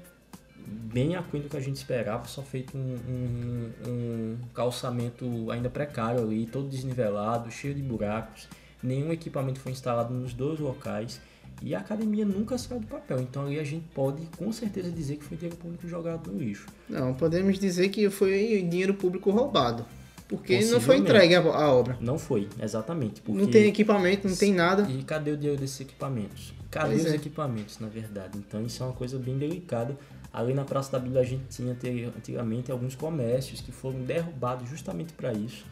bem 0.66 1.16
aquém 1.16 1.42
do 1.42 1.48
que 1.50 1.56
a 1.56 1.62
gente 1.62 1.78
esperava, 1.78 2.25
só 2.28 2.42
feito 2.42 2.78
um, 2.78 2.95
um- 3.10 3.72
um 3.89 4.38
calçamento 4.54 5.50
ainda 5.51 5.69
precário 5.69 6.22
ali, 6.22 6.45
todo 6.45 6.68
desnivelado, 6.68 7.50
cheio 7.51 7.74
de 7.74 7.81
buracos. 7.81 8.48
Nenhum 8.84 9.12
equipamento 9.12 9.60
foi 9.60 9.72
instalado 9.72 10.13
nos 10.13 10.34
dois 10.34 10.60
locais 10.60 11.19
e 11.62 11.74
a 11.74 11.80
academia 11.80 12.25
nunca 12.25 12.57
saiu 12.57 12.81
do 12.81 12.88
papel. 12.88 13.19
Então 13.22 13.45
ali 13.45 13.60
a 13.60 13.63
gente 13.63 13.86
pode 13.94 14.25
com 14.38 14.51
certeza 14.51 14.92
dizer 14.92 15.16
que 15.18 15.24
foi 15.24 15.38
dinheiro 15.38 15.57
público 15.57 15.88
jogado 15.88 16.31
no 16.31 16.38
lixo. 16.39 16.68
Não, 16.89 17.13
podemos 17.13 17.57
dizer 17.57 17.89
que 17.89 18.10
foi 18.10 18.62
dinheiro 18.69 18.94
público 18.94 19.31
roubado. 19.31 19.86
Porque 20.27 20.59
não 20.65 20.81
foi 20.81 20.97
entregue 20.97 21.35
a, 21.35 21.39
a 21.39 21.71
obra. 21.71 21.97
Não 22.01 22.18
foi, 22.19 22.50
exatamente. 22.62 23.21
Porque... 23.21 23.41
Não 23.41 23.50
tem 23.50 23.65
equipamento, 23.68 24.27
não 24.27 24.35
tem 24.35 24.53
nada. 24.53 24.89
E 24.91 25.01
cadê 25.03 25.31
o 25.31 25.38
dinheiro 25.38 25.59
desses 25.59 25.79
equipamentos? 25.79 26.53
Cadê 26.69 26.95
Pois 26.95 27.06
os 27.06 27.12
é. 27.13 27.15
equipamentos, 27.15 27.79
na 27.79 27.88
verdade? 27.88 28.38
Então 28.38 28.62
isso 28.65 28.83
é 28.83 28.85
uma 28.85 28.94
coisa 28.94 29.18
bem 29.18 29.38
delicada. 29.38 29.97
Ali 30.33 30.53
na 30.53 30.65
Praça 30.65 30.91
da 30.91 31.00
Bíblia 31.00 31.21
a 31.21 31.25
gente 31.25 31.45
tinha 31.50 31.74
te- 31.74 32.12
antigamente 32.15 32.71
alguns 32.71 32.94
comércios 32.94 33.62
que 33.62 33.71
foram 33.71 34.01
derrubados 34.01 34.69
justamente 34.69 35.13
para 35.13 35.31
isso. 35.31 35.65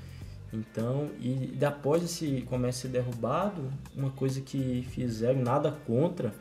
Então, 0.54 1.10
e 1.20 1.58
após 1.66 2.02
esse 2.04 2.46
comércio 2.48 2.84
ser 2.84 2.88
derrubado, 2.88 3.62
uma 3.96 4.10
coisa 4.12 4.40
que 4.40 4.88
fizeram, 4.90 5.42
nada 5.42 5.72
contra, 5.86 6.34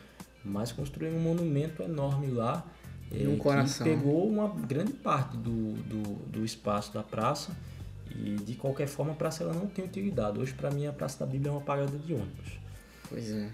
mas 0.45 0.71
construíram 0.71 1.17
um 1.17 1.21
monumento 1.21 1.83
enorme 1.83 2.29
lá. 2.29 2.65
E 3.11 3.27
um 3.27 3.35
eh, 3.35 3.37
coração. 3.37 3.85
Que 3.85 3.93
pegou 3.93 4.29
uma 4.29 4.49
grande 4.49 4.93
parte 4.93 5.37
do, 5.37 5.73
do, 5.73 6.03
do 6.31 6.45
espaço 6.45 6.95
da 6.95 7.03
praça. 7.03 7.51
E 8.17 8.37
de 8.37 8.55
qualquer 8.55 8.87
forma 8.87 9.13
a 9.13 9.15
praça 9.17 9.43
ela 9.43 9.53
não 9.55 9.67
tem 9.67 9.85
utilidade. 9.85 10.39
Hoje 10.39 10.53
para 10.55 10.71
mim 10.71 10.87
a 10.87 10.93
Praça 10.93 11.21
da 11.25 11.27
Bíblia 11.31 11.51
é 11.51 11.53
uma 11.53 11.61
parada 11.61 11.97
de 11.99 12.13
ônibus. 12.15 12.59
Pois 13.09 13.31
é. 13.33 13.51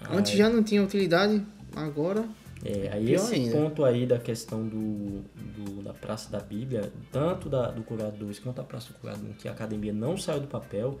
Ah, 0.00 0.08
Antes 0.16 0.32
já 0.32 0.48
não 0.48 0.62
tinha 0.62 0.82
utilidade, 0.82 1.42
agora. 1.74 2.26
É, 2.64 2.88
aí 2.92 3.12
esse 3.12 3.34
ainda. 3.34 3.52
ponto 3.54 3.84
aí 3.84 4.06
da 4.06 4.18
questão 4.18 4.66
do, 4.66 5.20
do- 5.54 5.82
da 5.82 5.92
Praça 5.92 6.30
da 6.30 6.40
Bíblia, 6.40 6.90
tanto 7.12 7.48
da, 7.50 7.70
do 7.70 7.82
Curado 7.82 8.16
2 8.16 8.38
quanto 8.38 8.56
da 8.56 8.64
Praça 8.64 8.92
do 8.92 8.98
Curado 8.98 9.24
1, 9.26 9.32
que 9.34 9.46
a 9.46 9.52
academia 9.52 9.92
não 9.92 10.16
saiu 10.16 10.40
do 10.40 10.46
papel, 10.48 10.98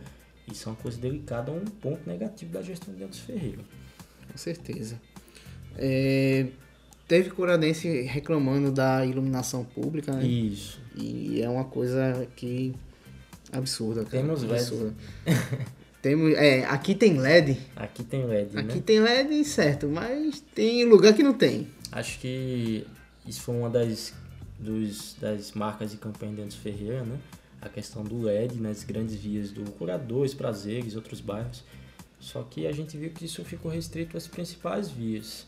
isso 0.52 0.68
é 0.68 0.72
uma 0.72 0.76
coisa 0.78 0.98
delicada, 1.00 1.50
um 1.50 1.64
ponto 1.64 2.06
negativo 2.06 2.52
da 2.52 2.60
gestão 2.62 2.94
de 2.94 3.02
Anderson 3.02 3.24
Ferreira. 3.24 3.62
Com 4.30 4.36
certeza. 4.38 5.00
É, 5.76 6.46
teve 7.06 7.30
curadense 7.30 8.02
reclamando 8.02 8.72
da 8.72 9.04
iluminação 9.04 9.64
pública, 9.64 10.12
né? 10.12 10.26
Isso. 10.26 10.80
E 10.94 11.40
é 11.42 11.48
uma 11.48 11.64
coisa 11.64 12.26
que 12.36 12.74
absurda, 13.52 14.04
cara. 14.04 14.22
Temos 14.22 14.44
absurda. 14.44 14.94
Temos, 16.02 16.34
é, 16.34 16.64
aqui 16.66 16.94
tem 16.94 17.18
LED. 17.18 17.58
Aqui 17.74 18.04
tem 18.04 18.24
LED, 18.24 18.56
Aqui 18.56 18.76
né? 18.76 18.82
tem 18.84 19.00
LED, 19.00 19.44
certo, 19.44 19.88
mas 19.88 20.40
tem 20.54 20.84
lugar 20.84 21.12
que 21.14 21.22
não 21.22 21.34
tem. 21.34 21.66
Acho 21.90 22.20
que 22.20 22.86
isso 23.26 23.40
foi 23.40 23.56
uma 23.56 23.68
das, 23.68 24.14
dos, 24.56 25.16
das 25.20 25.50
marcas 25.52 25.90
de 25.90 25.96
campanha 25.96 26.32
de 26.32 26.42
Anderson 26.42 26.60
Ferreira, 26.60 27.02
né? 27.02 27.18
A 27.60 27.68
questão 27.68 28.04
do 28.04 28.22
LED 28.22 28.60
nas 28.60 28.84
grandes 28.84 29.16
vias 29.16 29.50
do 29.50 29.68
Curadores, 29.72 30.32
Prazeres, 30.32 30.94
outros 30.94 31.20
bairros. 31.20 31.64
Só 32.20 32.42
que 32.44 32.66
a 32.68 32.72
gente 32.72 32.96
viu 32.96 33.10
que 33.10 33.24
isso 33.24 33.44
ficou 33.44 33.70
restrito 33.70 34.16
às 34.16 34.28
principais 34.28 34.88
vias. 34.88 35.44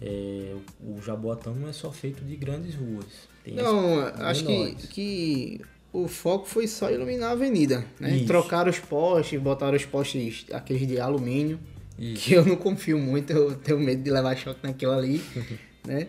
É, 0.00 0.54
o 0.80 1.00
Jaboatão 1.02 1.54
não 1.54 1.68
é 1.68 1.72
só 1.72 1.90
feito 1.90 2.24
de 2.24 2.36
grandes 2.36 2.74
ruas. 2.74 3.06
Não, 3.46 4.00
acho 4.26 4.44
que, 4.44 4.52
menores. 4.52 4.86
que 4.86 5.60
o 5.92 6.06
foco 6.06 6.46
foi 6.46 6.66
só 6.68 6.90
iluminar 6.90 7.30
a 7.30 7.32
avenida, 7.32 7.84
né? 7.98 8.16
Isso. 8.16 8.26
Trocaram 8.26 8.70
os 8.70 8.78
postes, 8.78 9.40
botaram 9.40 9.76
os 9.76 9.84
postes, 9.84 10.44
aqueles 10.52 10.86
de 10.86 11.00
alumínio, 11.00 11.58
Isso. 11.98 12.22
que 12.22 12.34
eu 12.34 12.44
não 12.44 12.56
confio 12.56 12.98
muito, 12.98 13.32
eu 13.32 13.54
tenho 13.56 13.80
medo 13.80 14.02
de 14.02 14.10
levar 14.10 14.36
choque 14.36 14.60
naquilo 14.62 14.92
ali, 14.92 15.20
né? 15.86 16.08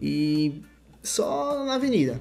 E 0.00 0.60
só 1.02 1.64
na 1.64 1.74
avenida. 1.74 2.20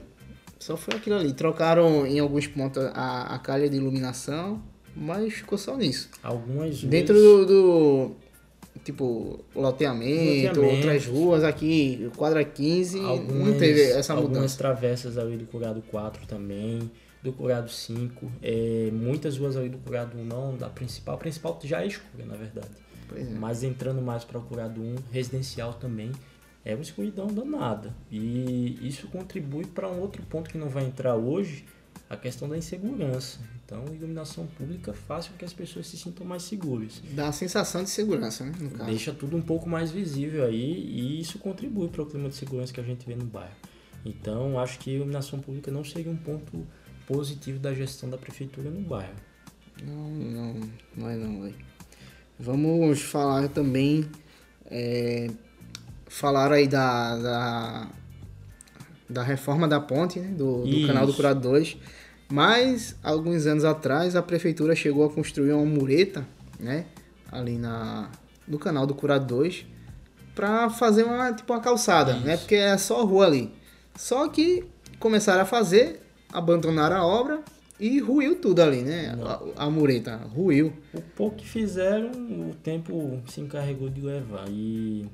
Só 0.60 0.78
foi 0.78 0.96
aquilo 0.96 1.16
ali. 1.16 1.34
Trocaram 1.34 2.06
em 2.06 2.20
alguns 2.20 2.46
pontos 2.46 2.84
a, 2.94 3.34
a 3.36 3.40
calha 3.40 3.68
de 3.68 3.76
iluminação, 3.78 4.62
mas 4.96 5.34
ficou 5.34 5.58
só 5.58 5.76
nisso. 5.76 6.10
Algumas 6.22 6.84
Dentro 6.84 7.16
ruas- 7.16 7.48
do, 7.48 8.10
do, 8.10 8.16
tipo, 8.84 9.40
loteamento, 9.56 10.60
Loteamento. 10.60 10.62
outras 10.62 11.06
ruas 11.06 11.44
aqui, 11.44 12.10
quadra 12.16 12.44
15, 12.44 13.00
não 13.00 13.10
algumas, 13.10 13.58
teve 13.58 13.82
essa 13.82 14.14
algumas 14.14 14.38
mudança. 14.38 14.58
travessas 14.58 15.18
ali 15.18 15.38
do 15.38 15.46
Curado 15.46 15.82
4 15.90 16.26
também, 16.28 16.90
do 17.22 17.32
Curado 17.32 17.70
5, 17.70 18.32
é, 18.42 18.90
muitas 18.92 19.38
ruas 19.38 19.56
ali 19.56 19.70
do 19.70 19.78
Curado 19.78 20.18
1 20.18 20.24
não, 20.26 20.58
da 20.58 20.70
principal, 20.70 21.16
a 21.16 21.18
principal 21.18 21.60
já 21.64 21.84
é 21.84 21.88
escura, 21.88 22.26
na 22.26 22.36
verdade. 22.36 22.70
É. 23.16 23.24
Mas 23.38 23.64
entrando 23.64 24.02
mais 24.02 24.24
para 24.24 24.40
o 24.40 24.42
Curado 24.42 24.82
1, 24.82 24.96
residencial 25.12 25.74
também, 25.74 26.12
é 26.64 26.74
uma 26.74 26.82
escuridão 26.82 27.28
danada. 27.28 27.94
E 28.12 28.78
isso 28.82 29.08
contribui 29.08 29.66
para 29.66 29.88
um 29.90 30.00
outro 30.00 30.24
ponto 30.24 30.50
que 30.50 30.58
não 30.58 30.70
vai 30.70 30.86
entrar 30.86 31.16
hoje, 31.16 31.66
a 32.12 32.18
questão 32.18 32.50
da 32.50 32.58
insegurança. 32.58 33.40
Então, 33.64 33.86
iluminação 33.86 34.46
pública 34.46 34.92
faz 34.92 35.30
com 35.30 35.38
que 35.38 35.46
as 35.46 35.54
pessoas 35.54 35.88
se 35.88 35.96
sintam 35.96 36.26
mais 36.26 36.44
seguras. 36.44 37.02
Dá 37.12 37.30
a 37.30 37.32
sensação 37.32 37.86
de 37.86 37.90
segurança, 37.90 38.44
né? 38.44 38.52
Deixa 38.86 39.14
tudo 39.14 39.38
um 39.38 39.42
pouco 39.42 39.70
mais 39.70 39.92
visível 39.92 40.44
aí 40.44 40.74
e 40.74 41.22
isso 41.22 41.40
contribui 41.40 41.88
para 41.88 42.02
o 42.02 42.06
clima 42.06 42.28
de 42.28 42.36
segurança 42.36 42.74
que 42.74 42.82
a 42.82 42.84
gente 42.84 43.06
vê 43.06 43.16
no 43.16 43.24
bairro. 43.24 43.56
Então, 44.06 44.60
acho 44.60 44.78
que 44.80 44.92
iluminação 44.92 45.40
pública 45.40 45.72
não 45.72 45.86
seria 45.86 46.12
um 46.12 46.18
ponto 46.18 46.68
positivo 47.08 47.60
da 47.60 47.74
gestão 47.74 48.10
da 48.10 48.18
prefeitura 48.18 48.70
no 48.70 48.82
bairro. 48.82 49.16
Não, 49.82 50.10
não, 50.10 50.56
não 50.98 51.10
é 51.10 51.16
não, 51.16 51.42
velho. 51.44 51.56
Vamos 52.38 53.02
falar 53.02 53.48
também. 53.48 54.06
É, 54.66 55.30
falar 56.08 56.52
aí 56.52 56.68
da, 56.68 57.18
da, 57.18 57.90
da 59.10 59.24
reforma 59.24 59.66
da 59.66 59.80
ponte, 59.80 60.20
né? 60.20 60.28
Do, 60.34 60.66
do 60.66 60.88
canal 60.88 61.06
do 61.06 61.14
Curado 61.14 61.40
2. 61.40 61.78
Mas, 62.32 62.96
alguns 63.04 63.46
anos 63.46 63.66
atrás, 63.66 64.16
a 64.16 64.22
prefeitura 64.22 64.74
chegou 64.74 65.06
a 65.06 65.10
construir 65.10 65.52
uma 65.52 65.66
mureta, 65.66 66.26
né? 66.58 66.86
Ali 67.30 67.58
na, 67.58 68.10
no 68.48 68.58
canal 68.58 68.88
do 68.88 68.96
Curado 68.96 69.26
2. 69.26 69.66
Pra 70.34 70.70
fazer 70.70 71.04
uma, 71.04 71.34
tipo, 71.34 71.52
uma 71.52 71.60
calçada, 71.60 72.14
né? 72.16 72.38
Porque 72.38 72.56
é 72.56 72.78
só 72.78 73.04
rua 73.04 73.26
ali. 73.26 73.52
Só 73.96 74.30
que 74.30 74.64
começaram 74.98 75.42
a 75.42 75.46
fazer, 75.46 76.02
abandonaram 76.32 76.96
a 76.96 77.06
obra 77.06 77.42
e 77.78 78.00
ruiu 78.00 78.40
tudo 78.40 78.62
ali, 78.62 78.82
né? 78.82 79.14
A, 79.58 79.66
a 79.66 79.70
mureta 79.70 80.16
ruiu. 80.16 80.72
O 80.94 81.02
pouco 81.02 81.36
que 81.36 81.48
fizeram, 81.48 82.12
o 82.12 82.56
tempo 82.64 83.22
se 83.28 83.42
encarregou 83.42 83.90
de 83.90 84.00
levar. 84.00 84.46
E 84.48 85.06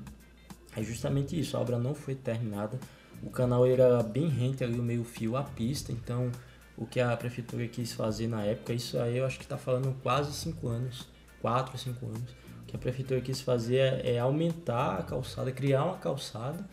é 0.76 0.82
justamente 0.84 1.38
isso, 1.38 1.56
a 1.56 1.60
obra 1.60 1.78
não 1.78 1.94
foi 1.94 2.14
terminada. 2.14 2.78
O 3.22 3.30
canal 3.30 3.66
era 3.66 4.00
bem 4.04 4.28
rente 4.28 4.62
ali, 4.62 4.78
o 4.78 4.82
meio 4.82 5.02
fio 5.02 5.36
à 5.36 5.42
pista, 5.42 5.90
então 5.90 6.30
o 6.78 6.86
que 6.86 7.00
a 7.00 7.16
prefeitura 7.16 7.66
quis 7.66 7.92
fazer 7.92 8.28
na 8.28 8.44
época, 8.44 8.72
isso 8.72 8.98
aí 8.98 9.18
eu 9.18 9.26
acho 9.26 9.36
que 9.36 9.44
está 9.44 9.58
falando 9.58 9.94
quase 10.02 10.32
5 10.32 10.68
anos, 10.68 11.06
4 11.42 11.72
ou 11.72 11.78
5 11.78 12.06
anos. 12.06 12.30
O 12.62 12.66
que 12.66 12.76
a 12.76 12.78
prefeitura 12.78 13.20
quis 13.20 13.40
fazer 13.40 13.78
é, 13.78 14.14
é 14.14 14.18
aumentar 14.18 14.98
a 14.98 15.02
calçada, 15.02 15.50
criar 15.50 15.84
uma 15.84 15.96
calçada, 15.96 16.64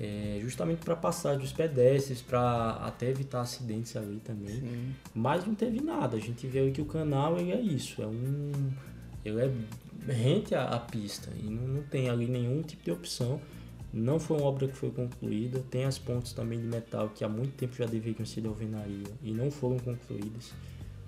é, 0.00 0.38
justamente 0.40 0.78
para 0.78 0.96
passar 0.96 1.36
dos 1.36 1.52
pedestres, 1.52 2.22
para 2.22 2.70
até 2.82 3.10
evitar 3.10 3.42
acidentes 3.42 3.94
ali 3.96 4.18
também. 4.20 4.94
Mas 5.14 5.44
não 5.44 5.54
teve 5.54 5.82
nada. 5.82 6.16
A 6.16 6.20
gente 6.20 6.46
vê 6.46 6.70
que 6.70 6.80
o 6.80 6.86
canal 6.86 7.38
ele 7.38 7.52
é 7.52 7.60
isso, 7.60 8.00
é 8.00 8.06
um 8.06 8.72
ele 9.22 9.42
é 9.42 10.12
rente 10.12 10.54
à, 10.54 10.64
à 10.64 10.78
pista 10.78 11.30
e 11.38 11.44
não, 11.44 11.66
não 11.68 11.82
tem 11.82 12.08
ali 12.08 12.26
nenhum 12.26 12.62
tipo 12.62 12.82
de 12.82 12.90
opção. 12.90 13.38
Não 13.92 14.20
foi 14.20 14.36
uma 14.38 14.46
obra 14.46 14.68
que 14.68 14.76
foi 14.76 14.90
concluída. 14.90 15.62
Tem 15.70 15.84
as 15.84 15.98
pontes 15.98 16.32
também 16.32 16.60
de 16.60 16.66
metal 16.66 17.10
que 17.14 17.24
há 17.24 17.28
muito 17.28 17.52
tempo 17.54 17.74
já 17.74 17.86
deveriam 17.86 18.24
ser 18.24 18.40
de 18.40 18.46
alvenaria 18.46 19.06
e 19.22 19.32
não 19.32 19.50
foram 19.50 19.78
concluídas. 19.78 20.52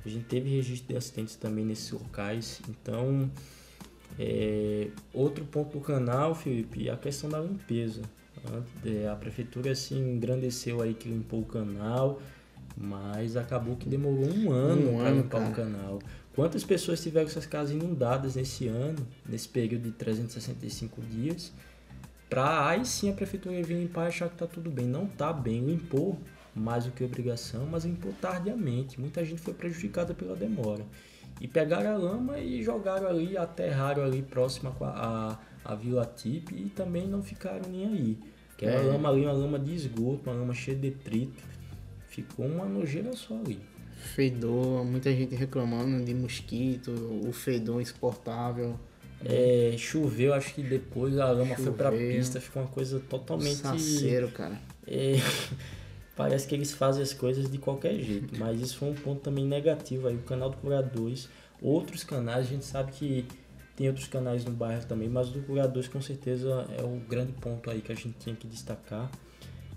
A 0.05 0.09
gente 0.09 0.25
teve 0.25 0.51
registro 0.51 0.89
de 0.89 0.97
acidentes 0.97 1.37
também 1.37 1.65
nesses 1.65 1.91
locais. 1.93 2.61
Então, 2.69 3.31
é, 4.19 4.89
outro 5.15 5.45
ponto 5.45 5.79
do 5.79 5.81
canal, 5.85 6.35
Felipe, 6.35 6.89
é 6.89 6.93
a 6.93 6.97
questão 6.97 7.31
da 7.31 7.41
limpeza. 7.41 8.03
É, 8.85 9.09
A 9.09 9.15
prefeitura 9.15 9.75
se 9.75 9.95
engrandeceu 9.95 10.83
aí 10.83 10.95
que 10.95 11.09
limpou 11.09 11.41
o 11.43 11.45
canal, 11.45 12.21
mas 12.77 13.37
acabou 13.37 13.77
que 13.77 13.89
demorou 13.89 14.29
um 14.29 14.51
ano 14.51 14.91
Um 14.91 14.99
para 14.99 15.11
limpar 15.11 15.39
o 15.39 15.53
cara. 15.53 15.55
canal. 15.55 15.99
Quantas 16.35 16.65
pessoas 16.65 17.01
tiveram 17.01 17.29
suas 17.29 17.47
casas 17.47 17.73
inundadas 17.75 18.35
nesse 18.35 18.67
ano, 18.67 19.07
nesse 19.29 19.49
período 19.49 19.85
de 19.85 19.93
365 19.93 21.01
dias, 21.03 21.53
para 22.33 22.67
aí 22.71 22.87
sim 22.87 23.11
a 23.11 23.13
prefeitura 23.13 23.63
vir 23.63 23.75
limpar 23.77 24.07
e 24.07 24.09
achar 24.09 24.31
que 24.31 24.37
tá 24.37 24.47
tudo 24.47 24.71
bem. 24.71 24.87
Não 24.87 25.07
tá 25.07 25.31
bem, 25.35 25.61
limpou 25.61 26.19
mais 26.55 26.87
do 26.87 26.91
que 26.91 27.05
obrigação, 27.05 27.67
mas 27.67 27.85
limpou 27.85 28.11
tardiamente. 28.23 28.99
Muita 28.99 29.23
gente 29.23 29.43
foi 29.43 29.53
prejudicada 29.53 30.15
pela 30.15 30.35
demora. 30.35 30.83
E 31.43 31.47
pegaram 31.47 31.91
a 31.91 31.97
lama 31.99 32.39
e 32.39 32.63
jogaram 32.63 33.07
ali, 33.07 33.37
aterraram 33.37 34.03
ali 34.03 34.23
próxima 34.23 34.75
a, 34.81 35.39
a, 35.65 35.73
a 35.73 35.75
Vila 35.75 36.07
Tip 36.07 36.53
e 36.53 36.71
também 36.71 37.07
não 37.07 37.23
ficaram 37.23 37.69
nem 37.71 37.87
aí. 37.87 38.19
Aquela 38.55 38.81
É. 38.81 38.83
lama 38.83 39.11
ali, 39.11 39.25
uma 39.27 39.33
lama 39.33 39.59
de 39.59 39.75
esgoto, 39.75 40.31
uma 40.31 40.39
lama 40.39 40.55
cheia 40.55 40.75
de 40.75 40.89
detrito. 40.89 41.43
Ficou 42.09 42.47
uma 42.47 42.65
nojeira 42.65 43.13
só 43.15 43.35
ali. 43.35 43.61
Fedor, 44.15 44.87
muita 44.87 45.13
gente 45.13 45.35
reclamando 45.35 46.03
de 46.03 46.15
mosquito, 46.15 46.91
o 47.27 47.31
fedor 47.33 47.83
insuportável. 47.83 48.79
É, 49.25 49.75
choveu, 49.79 50.35
acho 50.35 50.55
que 50.55 50.63
depois 50.63 51.19
a 51.19 51.31
lama 51.31 51.55
foi 51.55 51.73
pra 51.73 51.91
Choveu. 51.91 52.17
pista, 52.17 52.41
ficou 52.41 52.63
uma 52.63 52.69
coisa 52.69 53.01
totalmente. 53.01 53.57
Saceiro, 53.57 54.29
cara. 54.29 54.61
É, 54.87 55.17
parece 56.17 56.47
que 56.47 56.55
eles 56.55 56.73
fazem 56.73 57.03
as 57.03 57.13
coisas 57.13 57.51
de 57.51 57.59
qualquer 57.59 57.95
jeito, 58.01 58.39
mas 58.39 58.61
isso 58.61 58.79
foi 58.79 58.91
um 58.91 58.95
ponto 58.95 59.21
também 59.21 59.47
negativo 59.47 60.09
aí. 60.09 60.17
O 60.17 60.23
canal 60.23 60.51
do 60.51 60.57
Curadores, 60.57 61.29
outros 61.61 62.05
canais, 62.05 62.47
a 62.47 62.49
gente 62.49 62.65
sabe 62.65 62.93
que 62.93 63.27
tem 63.77 63.89
outros 63.89 64.09
canais 64.09 64.45
no 64.45 64.51
bairro 64.51 64.85
também, 64.87 65.09
mas 65.09 65.29
o 65.29 65.33
do 65.33 65.43
Curadores 65.43 65.89
com 65.89 66.01
certeza 66.01 66.67
é 66.77 66.83
o 66.83 67.01
grande 67.09 67.33
ponto 67.33 67.71
aí 67.71 67.81
que 67.81 67.93
a 67.93 67.95
gente 67.95 68.15
tinha 68.19 68.35
que 68.35 68.47
destacar. 68.47 69.11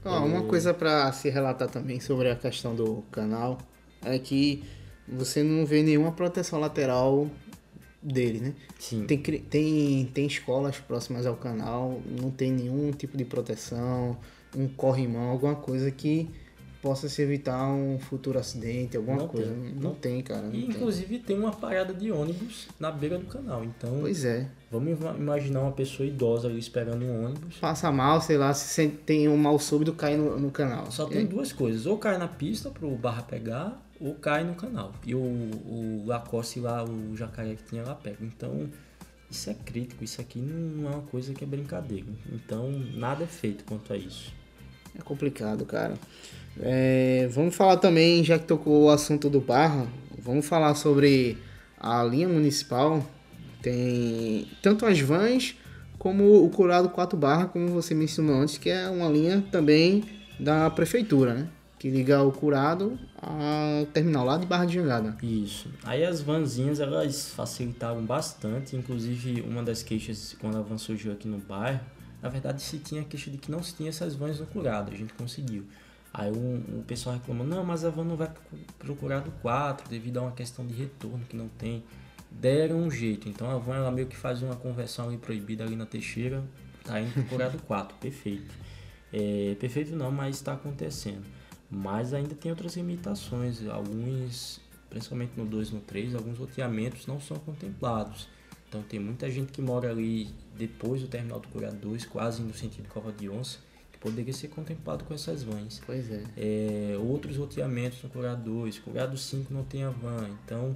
Uma 0.04 0.44
coisa 0.44 0.72
pra 0.72 1.12
se 1.12 1.30
relatar 1.30 1.68
também 1.68 2.00
sobre 2.00 2.30
a 2.30 2.36
questão 2.36 2.76
do 2.76 3.04
canal 3.12 3.58
é 4.04 4.20
que 4.20 4.64
você 5.08 5.42
não 5.42 5.66
vê 5.66 5.82
nenhuma 5.82 6.12
proteção 6.12 6.60
lateral 6.60 7.28
dele, 8.06 8.40
né? 8.40 8.54
Sim, 8.80 9.06
Tem, 9.06 9.18
tem, 9.20 10.06
tem 10.14 10.26
escolas 10.28 10.78
próximas 10.78 11.26
ao 11.26 11.36
canal, 11.36 12.00
não 12.22 12.30
tem 12.30 12.52
nenhum 12.52 12.92
tipo 12.92 13.18
de 13.18 13.26
proteção, 13.26 14.18
um 14.56 14.68
corrimão, 14.68 15.30
alguma 15.30 15.56
coisa 15.56 15.90
que 15.92 16.30
possa 16.82 17.10
se 17.10 17.20
evitar 17.22 17.68
um 17.68 17.98
futuro 17.98 18.38
acidente, 18.38 18.96
alguma 18.96 19.18
Não 19.18 19.28
coisa. 19.28 19.52
tem, 19.52 19.74
Não, 19.74 19.82
não 19.82 19.96
tem, 19.96 20.22
cara. 20.22 20.44
Não 20.44 20.54
e 20.54 20.62
tem. 20.62 20.70
inclusive 20.70 21.18
tem 21.18 21.36
uma 21.38 21.52
parada 21.52 21.92
de 21.94 22.12
ônibus 22.12 22.68
na 22.80 22.92
beira 22.92 23.18
do 23.18 23.26
canal, 23.26 23.64
então 23.64 23.98
Pois 24.02 24.24
é. 24.24 24.48
Vamos 24.80 25.00
ima- 25.00 25.16
imaginar 25.18 25.62
uma 25.62 25.72
pessoa 25.72 26.08
idosa 26.08 26.48
ali 26.48 26.60
esperando 26.60 27.04
um 27.04 27.26
ônibus. 27.26 27.58
Passa 27.58 27.92
mal, 27.92 28.22
sei 28.22 28.38
lá, 28.38 28.54
se 28.54 28.88
tem 28.88 29.28
um 29.28 29.38
mal 29.38 29.58
súbito, 29.60 29.94
cai 29.94 30.16
no, 30.16 30.40
no 30.40 30.52
canal. 30.52 30.92
Só 30.92 31.06
tem 31.06 31.26
duas 31.26 31.52
coisas, 31.52 31.86
ou 31.86 31.98
cai 31.98 32.18
na 32.18 32.28
pista 32.28 32.70
pro 32.70 32.90
barra 32.92 33.22
pegar, 33.24 33.82
ou 34.00 34.14
cai 34.16 34.44
no 34.44 34.56
canal. 34.56 34.94
E 35.06 35.16
o, 35.16 35.20
o 35.20 36.04
Lacoste 36.06 36.60
lá, 36.60 36.84
o 36.84 37.16
jacaré 37.16 37.56
que 37.56 37.64
tinha 37.64 37.84
lá 37.84 37.96
pega. 37.96 38.18
Então, 38.22 38.70
isso 39.32 39.50
é 39.50 39.54
crítico, 39.54 40.04
isso 40.04 40.22
aqui 40.22 40.40
não 40.40 40.90
é 40.90 40.96
uma 40.96 41.02
coisa 41.04 41.34
que 41.34 41.44
é 41.44 41.48
brincadeira. 41.48 42.06
Então, 42.32 42.70
nada 42.96 43.24
é 43.24 43.28
feito 43.28 43.64
quanto 43.64 43.92
a 43.92 43.98
isso. 43.98 44.32
É 44.98 45.02
complicado, 45.02 45.66
cara. 45.66 45.96
É, 46.60 47.28
vamos 47.32 47.56
falar 47.56 47.78
também, 47.78 48.24
já 48.24 48.40
que 48.40 48.46
tocou 48.46 48.86
o 48.86 48.90
assunto 48.90 49.30
do 49.30 49.42
Barra, 49.42 49.88
vamos 50.18 50.46
falar 50.46 50.74
sobre 50.76 51.38
a 51.78 52.02
linha 52.04 52.30
municipal. 52.30 53.06
Tem 53.70 54.48
tanto 54.62 54.86
as 54.86 55.00
vans 55.00 55.56
como 55.98 56.44
o 56.46 56.50
Curado 56.52 56.88
4 56.90 57.18
Barra, 57.18 57.48
como 57.48 57.68
você 57.70 57.96
mencionou 57.96 58.36
antes, 58.36 58.60
que 58.60 58.70
é 58.70 58.88
uma 58.90 59.10
linha 59.10 59.44
também 59.52 60.04
da 60.40 60.70
prefeitura, 60.70 61.34
né? 61.34 61.48
Que 61.80 61.90
liga 61.90 62.22
o 62.22 62.32
Curado 62.32 62.98
ao 63.20 63.88
terminal 63.88 64.24
lá 64.24 64.38
de 64.38 64.46
Barra 64.46 64.66
de 64.66 64.76
Jangada. 64.76 65.18
Isso. 65.22 65.68
Aí 65.84 66.06
as 66.06 66.22
vanzinhas, 66.22 66.80
elas 66.80 67.30
facilitaram 67.30 68.04
bastante. 68.06 68.76
Inclusive, 68.76 69.42
uma 69.42 69.64
das 69.64 69.82
queixas, 69.82 70.36
quando 70.40 70.58
a 70.58 70.62
van 70.62 70.78
surgiu 70.78 71.12
aqui 71.12 71.28
no 71.28 71.40
bairro, 71.40 71.80
na 72.22 72.30
verdade 72.30 72.62
se 72.62 72.78
tinha 72.78 73.02
a 73.02 73.04
queixa 73.04 73.32
de 73.32 73.38
que 73.40 73.50
não 73.52 73.64
se 73.64 73.74
tinha 73.74 73.90
essas 73.90 74.14
vans 74.16 74.40
no 74.40 74.46
curado. 74.46 74.92
A 74.92 74.96
gente 74.96 75.14
conseguiu. 75.14 75.64
Aí 76.14 76.32
o, 76.32 76.36
o 76.80 76.84
pessoal 76.88 77.16
reclamou, 77.16 77.46
não, 77.48 77.64
mas 77.64 77.84
a 77.84 77.90
van 77.90 78.04
não 78.06 78.16
vai 78.16 78.28
pro- 78.30 78.60
pro 78.78 78.96
curado 78.96 79.32
4 79.42 79.90
devido 79.90 80.18
a 80.18 80.22
uma 80.22 80.32
questão 80.32 80.66
de 80.68 80.74
retorno 80.76 81.22
que 81.28 81.36
não 81.36 81.48
tem. 81.58 81.84
Deram 82.40 82.78
um 82.78 82.92
jeito. 82.92 83.30
Então 83.30 83.50
a 83.50 83.58
van 83.58 83.76
ela 83.76 83.92
meio 83.92 84.08
que 84.08 84.16
faz 84.16 84.42
uma 84.42 84.56
conversão 84.56 85.08
ali 85.08 85.18
proibida 85.18 85.64
ali 85.64 85.76
na 85.76 85.86
Teixeira, 85.86 86.44
tá 86.84 87.00
indo 87.00 87.14
pro 87.14 87.24
curado 87.26 87.58
4. 87.64 87.98
Perfeito. 87.98 88.54
É, 89.12 89.56
perfeito 89.60 89.96
não, 89.96 90.12
mas 90.12 90.36
está 90.36 90.54
acontecendo. 90.54 91.26
Mas 91.70 92.14
ainda 92.14 92.36
tem 92.36 92.52
outras 92.52 92.76
limitações. 92.76 93.66
Alguns, 93.68 94.60
principalmente 94.90 95.32
no 95.38 95.46
2 95.46 95.70
e 95.70 95.74
no 95.76 95.82
3, 95.82 96.16
alguns 96.16 96.38
loteamentos 96.38 97.08
não 97.08 97.20
são 97.20 97.38
contemplados. 97.38 98.28
Então 98.68 98.84
tem 98.84 99.00
muita 99.00 99.30
gente 99.30 99.52
que 99.52 99.62
mora 99.62 99.90
ali 99.90 100.30
depois 100.58 101.02
do 101.02 101.08
terminal 101.08 101.40
do 101.40 101.48
Curado 101.48 101.78
2, 101.78 102.06
quase 102.06 102.42
no 102.42 102.54
sentido 102.54 102.88
Cova 102.90 103.12
de 103.12 103.30
Onça, 103.30 103.60
que 103.92 103.98
poderia 103.98 104.34
ser 104.34 104.50
contemplado 104.50 105.06
com 105.06 105.14
essas 105.14 105.44
vans. 105.44 105.82
Pois 105.86 106.12
é. 106.12 106.24
É, 106.36 106.98
outros 106.98 107.38
roteamentos 107.38 108.04
no 108.04 108.10
Curado 108.10 108.44
2, 108.44 108.80
Curado 108.80 109.18
5 109.18 109.54
não 109.54 109.64
tem 109.64 109.84
a 109.84 109.90
van, 109.90 110.30
então 110.44 110.76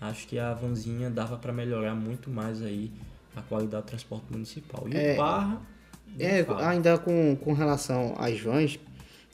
acho 0.00 0.26
que 0.26 0.38
a 0.38 0.52
vanzinha 0.54 1.10
dava 1.10 1.36
para 1.36 1.52
melhorar 1.52 1.94
muito 1.94 2.30
mais 2.30 2.62
aí 2.62 2.90
a 3.36 3.42
qualidade 3.42 3.84
do 3.84 3.88
transporte 3.88 4.24
municipal. 4.30 4.84
E 4.88 4.96
É, 4.96 5.14
o 5.14 5.16
Barra, 5.16 5.62
nem 6.16 6.26
É, 6.28 6.46
ainda 6.66 6.98
com, 6.98 7.36
com 7.36 7.52
relação 7.52 8.14
às 8.18 8.38
vans, 8.40 8.78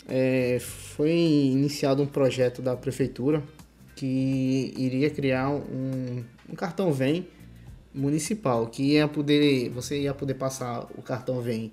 é, 0.09 0.59
foi 0.61 1.11
iniciado 1.13 2.03
um 2.03 2.07
projeto 2.07 2.63
da 2.63 2.77
prefeitura 2.77 3.43
que 3.95 4.75
iria 4.77 5.09
criar 5.11 5.49
um, 5.51 6.23
um 6.51 6.55
cartão 6.55 6.93
VEM 6.93 7.27
municipal, 7.95 8.67
que 8.67 8.83
ia 8.93 9.09
poder, 9.09 9.71
você 9.71 10.03
ia 10.03 10.13
poder 10.13 10.35
passar 10.35 10.87
o 10.97 11.03
cartão 11.03 11.41
VEM 11.41 11.73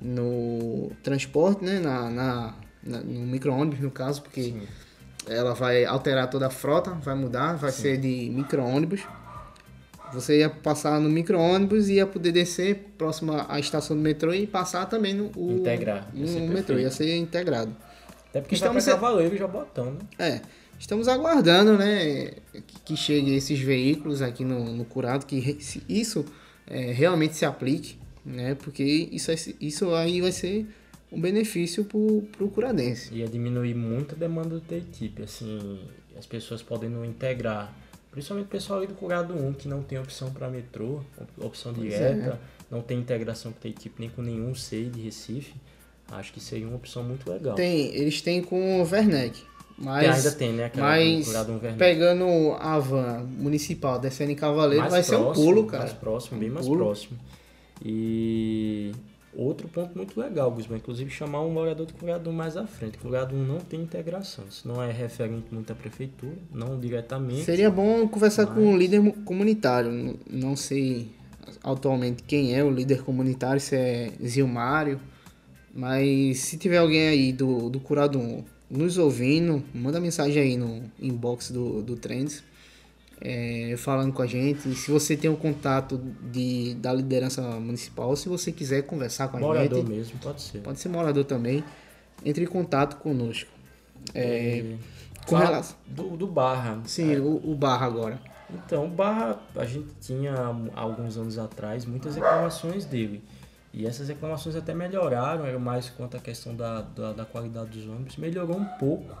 no 0.00 0.90
transporte, 1.02 1.64
né, 1.64 1.78
na, 1.80 2.10
na, 2.10 2.54
na- 2.82 3.00
no 3.00 3.20
micro-ônibus 3.20 3.80
no 3.80 3.90
caso, 3.90 4.22
porque 4.22 4.42
Sim. 4.42 4.62
Ela 5.28 5.54
vai 5.54 5.84
alterar 5.84 6.28
toda 6.28 6.46
a 6.46 6.50
frota, 6.50 6.90
vai 6.90 7.14
mudar, 7.14 7.54
vai 7.56 7.72
ser 7.72 7.96
de 7.98 8.30
micro-ônibus. 8.30 9.00
Você 10.12 10.38
ia 10.38 10.48
passar 10.50 11.00
no 11.00 11.08
micro-ônibus 11.08 11.88
e 11.88 11.94
ia 11.94 12.06
poder 12.06 12.30
descer 12.30 12.92
próximo 12.96 13.32
à 13.48 13.58
estação 13.58 13.96
do 13.96 14.02
metrô 14.02 14.32
e 14.32 14.46
passar 14.46 14.86
também 14.86 15.12
no 15.12 15.30
o, 15.34 15.58
Integrar, 15.58 16.08
no 16.14 16.46
metrô, 16.48 16.78
ia 16.78 16.90
ser 16.90 17.16
integrado. 17.16 17.74
Até 18.30 18.40
porque 18.40 18.54
Estamos 18.54 18.84
vai 18.84 18.94
pra 18.94 19.00
Cavaleiro 19.00 19.34
e 19.34 19.38
Jabotão, 19.38 19.92
né? 19.92 19.98
É, 20.18 20.40
estamos 20.78 21.08
aguardando, 21.08 21.76
né, 21.76 22.32
que, 22.52 22.80
que 22.84 22.96
chegue 22.96 23.34
esses 23.34 23.58
veículos 23.58 24.22
aqui 24.22 24.44
no, 24.44 24.64
no 24.72 24.84
Curado, 24.84 25.26
que 25.26 25.58
isso 25.88 26.24
é, 26.66 26.92
realmente 26.92 27.34
se 27.34 27.44
aplique, 27.44 27.98
né, 28.24 28.54
porque 28.56 28.82
isso, 28.84 29.30
é- 29.32 29.54
isso 29.60 29.92
aí 29.94 30.20
vai 30.20 30.32
ser 30.32 30.66
um 31.14 31.20
benefício 31.20 31.84
pro, 31.84 32.22
pro 32.36 32.48
curadense. 32.48 33.14
Ia 33.14 33.26
diminuir 33.28 33.74
muito 33.74 34.14
a 34.14 34.18
demanda 34.18 34.60
da 34.68 34.76
equipe, 34.76 35.22
assim, 35.22 35.80
as 36.18 36.26
pessoas 36.26 36.62
podendo 36.62 37.04
integrar, 37.04 37.72
principalmente 38.10 38.46
o 38.46 38.48
pessoal 38.50 38.78
ali 38.80 38.88
do 38.88 38.94
Curado 38.94 39.34
1, 39.34 39.52
que 39.54 39.68
não 39.68 39.82
tem 39.82 39.98
opção 39.98 40.30
para 40.32 40.48
metrô, 40.48 41.00
op- 41.20 41.44
opção 41.46 41.72
Pois 41.72 41.88
direta, 41.88 42.40
não 42.70 42.80
tem 42.82 42.98
integração 42.98 43.52
com 43.52 43.66
a 43.66 43.70
equipe 43.70 43.94
nem 44.00 44.08
com 44.10 44.22
nenhum 44.22 44.54
SEI 44.54 44.86
de 44.90 45.00
Recife, 45.00 45.54
acho 46.10 46.32
que 46.32 46.40
seria 46.40 46.66
uma 46.66 46.76
opção 46.76 47.02
muito 47.02 47.28
legal. 47.30 47.54
Tem, 47.54 47.94
eles 47.94 48.20
têm 48.20 48.42
com 48.42 48.80
o 48.82 48.84
Werneck, 48.90 49.40
Que 49.40 49.46
mas... 49.84 50.16
ainda 50.26 50.32
tem, 50.36 50.52
né? 50.52 50.66
Aquela 50.66 50.86
Mas 50.88 51.26
Curado 51.26 51.52
1 51.52 51.58
Vermelho. 51.58 51.78
pegando 51.78 52.52
a 52.60 52.78
van 52.78 53.24
municipal 53.38 53.98
descendo 53.98 54.30
em 54.32 54.36
Cavaleiro 54.36 54.82
Mais 54.82 54.92
vai 54.92 55.02
ser 55.02 55.16
um 55.16 55.24
próximo, 55.24 55.44
pulo, 55.46 55.66
cara. 55.66 55.82
Mais 55.84 55.92
próximo, 55.94 56.38
bem 56.38 56.50
Um 56.50 56.54
mais 56.54 56.66
pulo. 56.66 56.84
próximo. 56.84 57.18
E 57.84 58.92
outro 59.36 59.68
ponto 59.68 59.96
muito 59.96 60.18
legal, 60.20 60.50
Guzmão, 60.50 60.76
inclusive 60.78 61.10
chamar 61.10 61.40
um 61.42 61.50
morador 61.50 61.86
de 61.86 61.92
Curado 61.94 62.30
1 62.30 62.32
mais 62.32 62.56
à 62.56 62.66
frente. 62.66 62.98
Curado 62.98 63.34
1 63.34 63.38
não 63.44 63.58
tem 63.58 63.80
integração, 63.80 64.44
isso 64.48 64.66
não 64.66 64.82
é 64.82 64.90
referente 64.92 65.46
muito 65.52 65.72
à 65.72 65.74
prefeitura, 65.76 66.36
não 66.52 66.78
diretamente. 66.78 67.44
Seria 67.44 67.70
bom 67.70 68.06
conversar 68.08 68.46
com 68.46 68.60
o 68.60 68.70
Mas- 68.72 68.78
líder 68.78 69.00
mu- 69.00 69.12
comunitário. 69.24 70.18
Não 70.30 70.54
sei 70.56 71.08
atualmente 71.62 72.22
quem 72.22 72.54
é 72.54 72.62
o 72.64 72.70
líder 72.70 73.02
comunitário, 73.02 73.60
se 73.60 73.76
é 73.76 74.12
Zilmário. 74.24 75.00
Mas 75.74 76.38
se 76.38 76.56
tiver 76.56 76.78
alguém 76.78 77.08
aí 77.08 77.32
do, 77.32 77.68
do 77.68 77.80
Curado 77.80 78.18
1 78.18 78.44
nos 78.70 78.96
ouvindo, 78.98 79.62
manda 79.74 80.00
mensagem 80.00 80.40
aí 80.42 80.56
no 80.56 80.82
inbox 81.00 81.50
do, 81.50 81.82
do 81.82 81.96
Trends. 81.96 82.42
É, 83.24 83.74
falando 83.78 84.12
com 84.12 84.20
a 84.22 84.26
gente. 84.26 84.68
E 84.68 84.74
se 84.74 84.90
você 84.90 85.16
tem 85.16 85.30
o 85.30 85.36
contato 85.36 85.98
de, 86.30 86.74
da 86.74 86.92
liderança 86.92 87.40
municipal, 87.58 88.14
se 88.14 88.28
você 88.28 88.52
quiser 88.52 88.82
conversar 88.82 89.28
com 89.28 89.38
a 89.38 89.40
Morador 89.40 89.78
gente, 89.80 89.88
mesmo, 89.90 90.18
pode 90.18 90.42
ser. 90.42 90.58
pode 90.58 90.78
ser 90.78 90.88
morador 90.90 91.24
também, 91.24 91.64
entre 92.24 92.44
em 92.44 92.46
contato 92.46 92.96
conosco. 92.98 93.50
É, 94.14 94.58
E 94.58 94.78
com 95.26 95.36
fala 95.36 95.46
relação- 95.46 95.76
do, 95.86 96.16
do 96.16 96.26
Barra. 96.26 96.80
Sim, 96.84 97.16
o, 97.16 97.52
o 97.52 97.54
Barra 97.54 97.86
agora. 97.86 98.20
Então, 98.52 98.84
o 98.84 98.88
Barra, 98.90 99.40
a 99.56 99.64
gente 99.64 99.88
tinha 100.00 100.34
alguns 100.76 101.16
anos 101.16 101.38
atrás 101.38 101.86
muitas 101.86 102.14
reclamações 102.14 102.84
dele. 102.84 103.24
E 103.72 103.86
essas 103.86 104.06
reclamações 104.08 104.54
até 104.54 104.72
melhoraram, 104.74 105.44
era 105.46 105.58
mais 105.58 105.88
quanto 105.90 106.16
à 106.16 106.20
questão 106.20 106.54
da, 106.54 106.82
da, 106.82 107.12
da 107.14 107.24
qualidade 107.24 107.70
dos 107.70 107.88
ônibus. 107.88 108.16
Melhorou 108.18 108.56
um 108.58 108.64
pouco 108.78 109.12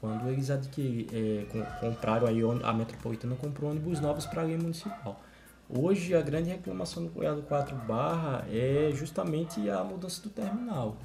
quando 0.00 0.28
eles 0.28 0.50
adquiri, 0.50 1.06
é, 1.12 1.44
com- 1.50 1.64
compraram 1.80 2.26
aí, 2.26 2.40
a 2.62 2.72
Metropolitana 2.72 3.34
comprou 3.36 3.70
ônibus 3.70 4.00
novos 4.00 4.26
para 4.26 4.42
a 4.42 4.44
linha 4.44 4.58
municipal. 4.58 5.20
Hoje 5.68 6.14
a 6.14 6.22
grande 6.22 6.48
reclamação 6.48 7.02
do 7.04 7.10
Curiado 7.10 7.42
4 7.42 7.76
Barra 7.76 8.46
é 8.50 8.90
justamente 8.94 9.68
a 9.68 9.84
mudança 9.84 10.22
do 10.22 10.30
terminal. 10.30 10.96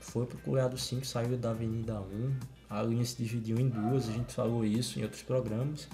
Foi 0.00 0.24
para 0.24 0.36
o 0.36 0.40
Curiado 0.40 0.78
5, 0.78 1.04
saiu 1.04 1.36
da 1.36 1.50
Avenida 1.50 2.00
1, 2.00 2.32
a 2.70 2.82
linha 2.82 3.04
se 3.04 3.22
dividiu 3.22 3.58
em 3.58 3.68
duas, 3.68 4.08
a 4.08 4.12
gente 4.12 4.32
falou 4.32 4.64
isso 4.64 4.98
em 4.98 5.02
outros 5.02 5.22
programas. 5.22 5.88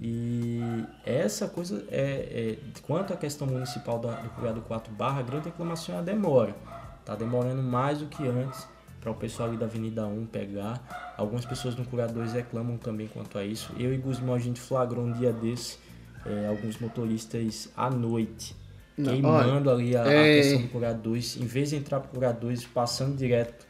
E 0.00 0.60
essa 1.04 1.48
coisa 1.48 1.84
é, 1.90 2.56
é 2.62 2.80
quanto 2.86 3.12
à 3.12 3.16
questão 3.16 3.46
municipal 3.46 3.98
da, 3.98 4.12
do 4.20 4.30
Curiado 4.30 4.60
4 4.62 4.92
Barra, 4.94 5.20
a 5.20 5.22
grande 5.22 5.46
reclamação 5.46 5.94
é 5.96 5.98
a 5.98 6.02
demora. 6.02 6.54
Tá 7.04 7.14
demorando 7.16 7.62
mais 7.62 7.98
do 7.98 8.06
que 8.06 8.26
antes 8.26 8.66
para 9.00 9.10
o 9.10 9.14
pessoal 9.14 9.48
ali 9.48 9.56
da 9.56 9.66
Avenida 9.66 10.06
1 10.06 10.26
pegar. 10.26 11.14
Algumas 11.16 11.44
pessoas 11.44 11.74
no 11.74 11.84
Curiado 11.84 12.12
2 12.14 12.32
reclamam 12.32 12.76
também 12.76 13.06
quanto 13.08 13.38
a 13.38 13.44
isso. 13.44 13.72
Eu 13.78 13.92
e 13.94 13.96
Guzmão 13.96 14.34
a 14.34 14.38
gente 14.38 14.60
flagrou 14.60 15.04
um 15.04 15.12
dia 15.12 15.32
desse 15.32 15.78
é, 16.26 16.46
alguns 16.46 16.78
motoristas 16.78 17.70
à 17.76 17.88
noite 17.88 18.54
Não, 18.96 19.10
queimando 19.12 19.70
ali 19.70 19.96
a, 19.96 20.02
a 20.04 20.12
é- 20.12 20.42
questão 20.42 20.60
do 20.62 20.94
2, 21.02 21.38
em 21.40 21.46
vez 21.46 21.70
de 21.70 21.76
entrar 21.76 22.00
pro 22.00 22.10
Curado 22.10 22.40
2, 22.40 22.64
passando 22.66 23.16
direto 23.16 23.66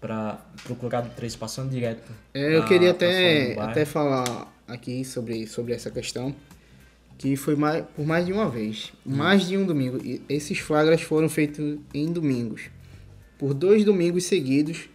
para 0.00 0.38
o 0.68 0.74
Curado 0.76 1.10
3, 1.16 1.34
passando 1.36 1.70
direto. 1.70 2.12
É, 2.34 2.54
eu 2.56 2.60
pra- 2.60 2.68
queria 2.68 2.90
até, 2.90 3.54
do 3.54 3.60
até 3.60 3.84
falar 3.86 4.52
aqui 4.68 5.04
sobre, 5.04 5.46
sobre 5.46 5.72
essa 5.72 5.90
questão, 5.90 6.34
que 7.16 7.34
foi 7.34 7.56
mais, 7.56 7.84
por 7.96 8.04
mais 8.04 8.26
de 8.26 8.32
uma 8.32 8.48
vez, 8.48 8.92
mais 9.04 9.46
de 9.48 9.56
um 9.56 9.64
domingo. 9.64 9.98
E 10.04 10.22
esses 10.28 10.58
flagras 10.58 11.00
foram 11.00 11.28
feitos 11.30 11.78
em 11.94 12.12
domingos. 12.12 12.68
Por 13.38 13.52
dois 13.54 13.84
domingos 13.84 14.24
seguidos, 14.24 14.88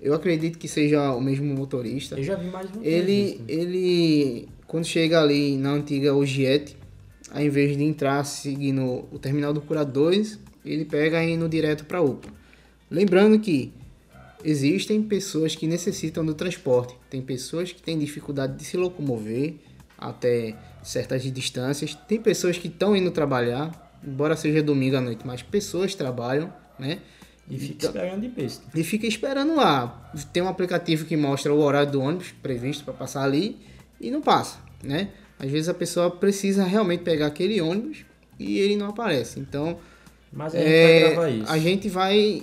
eu 0.00 0.14
acredito 0.14 0.58
que 0.58 0.66
seja 0.66 1.12
o 1.12 1.20
mesmo 1.20 1.44
motorista. 1.54 2.16
Eu 2.18 2.24
já 2.24 2.34
vi 2.34 2.48
mais 2.48 2.68
uma 2.70 2.84
Ele, 2.84 3.40
vez. 3.46 3.60
ele, 3.60 4.48
quando 4.66 4.84
chega 4.84 5.20
ali 5.20 5.56
na 5.56 5.70
antiga 5.72 6.14
Ogiete, 6.14 6.76
ao 7.30 7.42
invés 7.42 7.76
de 7.76 7.82
entrar 7.84 8.24
seguindo 8.24 9.04
o 9.12 9.18
terminal 9.18 9.52
do 9.52 9.60
Cura 9.60 9.84
2, 9.84 10.38
ele 10.64 10.84
pega 10.84 11.22
indo 11.22 11.48
direto 11.48 11.84
para 11.84 12.00
UPA. 12.00 12.28
Lembrando 12.90 13.38
que 13.38 13.72
existem 14.44 15.02
pessoas 15.02 15.54
que 15.54 15.66
necessitam 15.66 16.24
do 16.24 16.34
transporte, 16.34 16.94
tem 17.08 17.22
pessoas 17.22 17.72
que 17.72 17.80
têm 17.80 17.98
dificuldade 17.98 18.56
de 18.56 18.64
se 18.64 18.76
locomover 18.76 19.54
até 19.96 20.56
certas 20.82 21.22
distâncias, 21.22 21.94
tem 21.94 22.20
pessoas 22.20 22.58
que 22.58 22.66
estão 22.66 22.96
indo 22.96 23.10
trabalhar, 23.10 23.98
embora 24.04 24.36
seja 24.36 24.62
domingo 24.62 24.96
à 24.96 25.00
noite, 25.00 25.24
mas 25.24 25.42
pessoas 25.42 25.94
trabalham, 25.94 26.52
né? 26.78 26.98
E 27.54 27.58
fica 27.58 27.74
Então- 27.74 27.90
esperando 27.90 28.20
de 28.22 28.28
besta. 28.28 28.64
e 28.74 28.82
fica 28.84 29.06
esperando 29.06 29.54
lá. 29.54 30.10
Tem 30.32 30.42
um 30.42 30.48
aplicativo 30.48 31.04
que 31.04 31.16
mostra 31.16 31.52
o 31.52 31.58
horário 31.60 31.92
do 31.92 32.00
ônibus 32.00 32.32
previsto 32.42 32.84
para 32.84 32.94
passar 32.94 33.22
ali 33.24 33.58
e 34.00 34.10
não 34.10 34.20
passa, 34.22 34.58
né? 34.82 35.08
Às 35.38 35.50
vezes 35.50 35.68
a 35.68 35.74
pessoa 35.74 36.10
precisa 36.10 36.64
realmente 36.64 37.02
pegar 37.02 37.26
aquele 37.26 37.60
ônibus 37.60 38.04
e 38.38 38.58
ele 38.58 38.76
não 38.76 38.88
aparece. 38.88 39.38
Então, 39.40 39.76
Mas 40.32 40.54
a 40.54 40.58
gente 40.58 40.68
é, 40.68 41.00
vai 41.00 41.10
gravar 41.14 41.28
isso. 41.30 41.52
a 41.52 41.58
gente 41.58 41.88
vai 41.88 42.42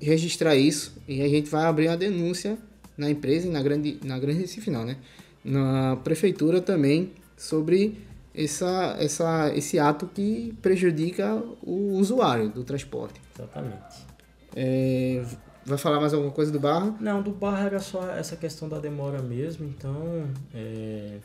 registrar 0.00 0.54
isso 0.56 0.94
e 1.06 1.20
a 1.20 1.28
gente 1.28 1.50
vai 1.50 1.64
abrir 1.66 1.88
uma 1.88 1.96
denúncia 1.96 2.56
na 2.96 3.10
empresa 3.10 3.46
e 3.46 3.50
na 3.50 3.62
grande, 3.62 3.98
na 4.04 4.18
grande 4.18 4.40
Recife 4.40 4.70
não, 4.70 4.84
né? 4.84 4.96
Na 5.44 5.96
prefeitura 5.96 6.60
também 6.60 7.12
sobre 7.36 7.98
essa, 8.34 8.96
essa, 9.00 9.52
esse 9.54 9.78
ato 9.78 10.06
que 10.14 10.54
prejudica 10.62 11.34
o 11.62 11.92
usuário 11.98 12.48
do 12.48 12.62
transporte. 12.64 13.20
Exatamente. 13.36 14.07
É, 14.54 15.22
vai 15.64 15.78
falar 15.78 16.00
mais 16.00 16.14
alguma 16.14 16.32
coisa 16.32 16.50
do 16.50 16.58
Barra? 16.58 16.94
Não, 17.00 17.22
do 17.22 17.30
Barra 17.30 17.66
era 17.66 17.80
só 17.80 18.08
essa 18.10 18.36
questão 18.36 18.68
da 18.68 18.78
demora 18.78 19.20
mesmo, 19.20 19.66
então 19.66 20.26
é, 20.54 21.18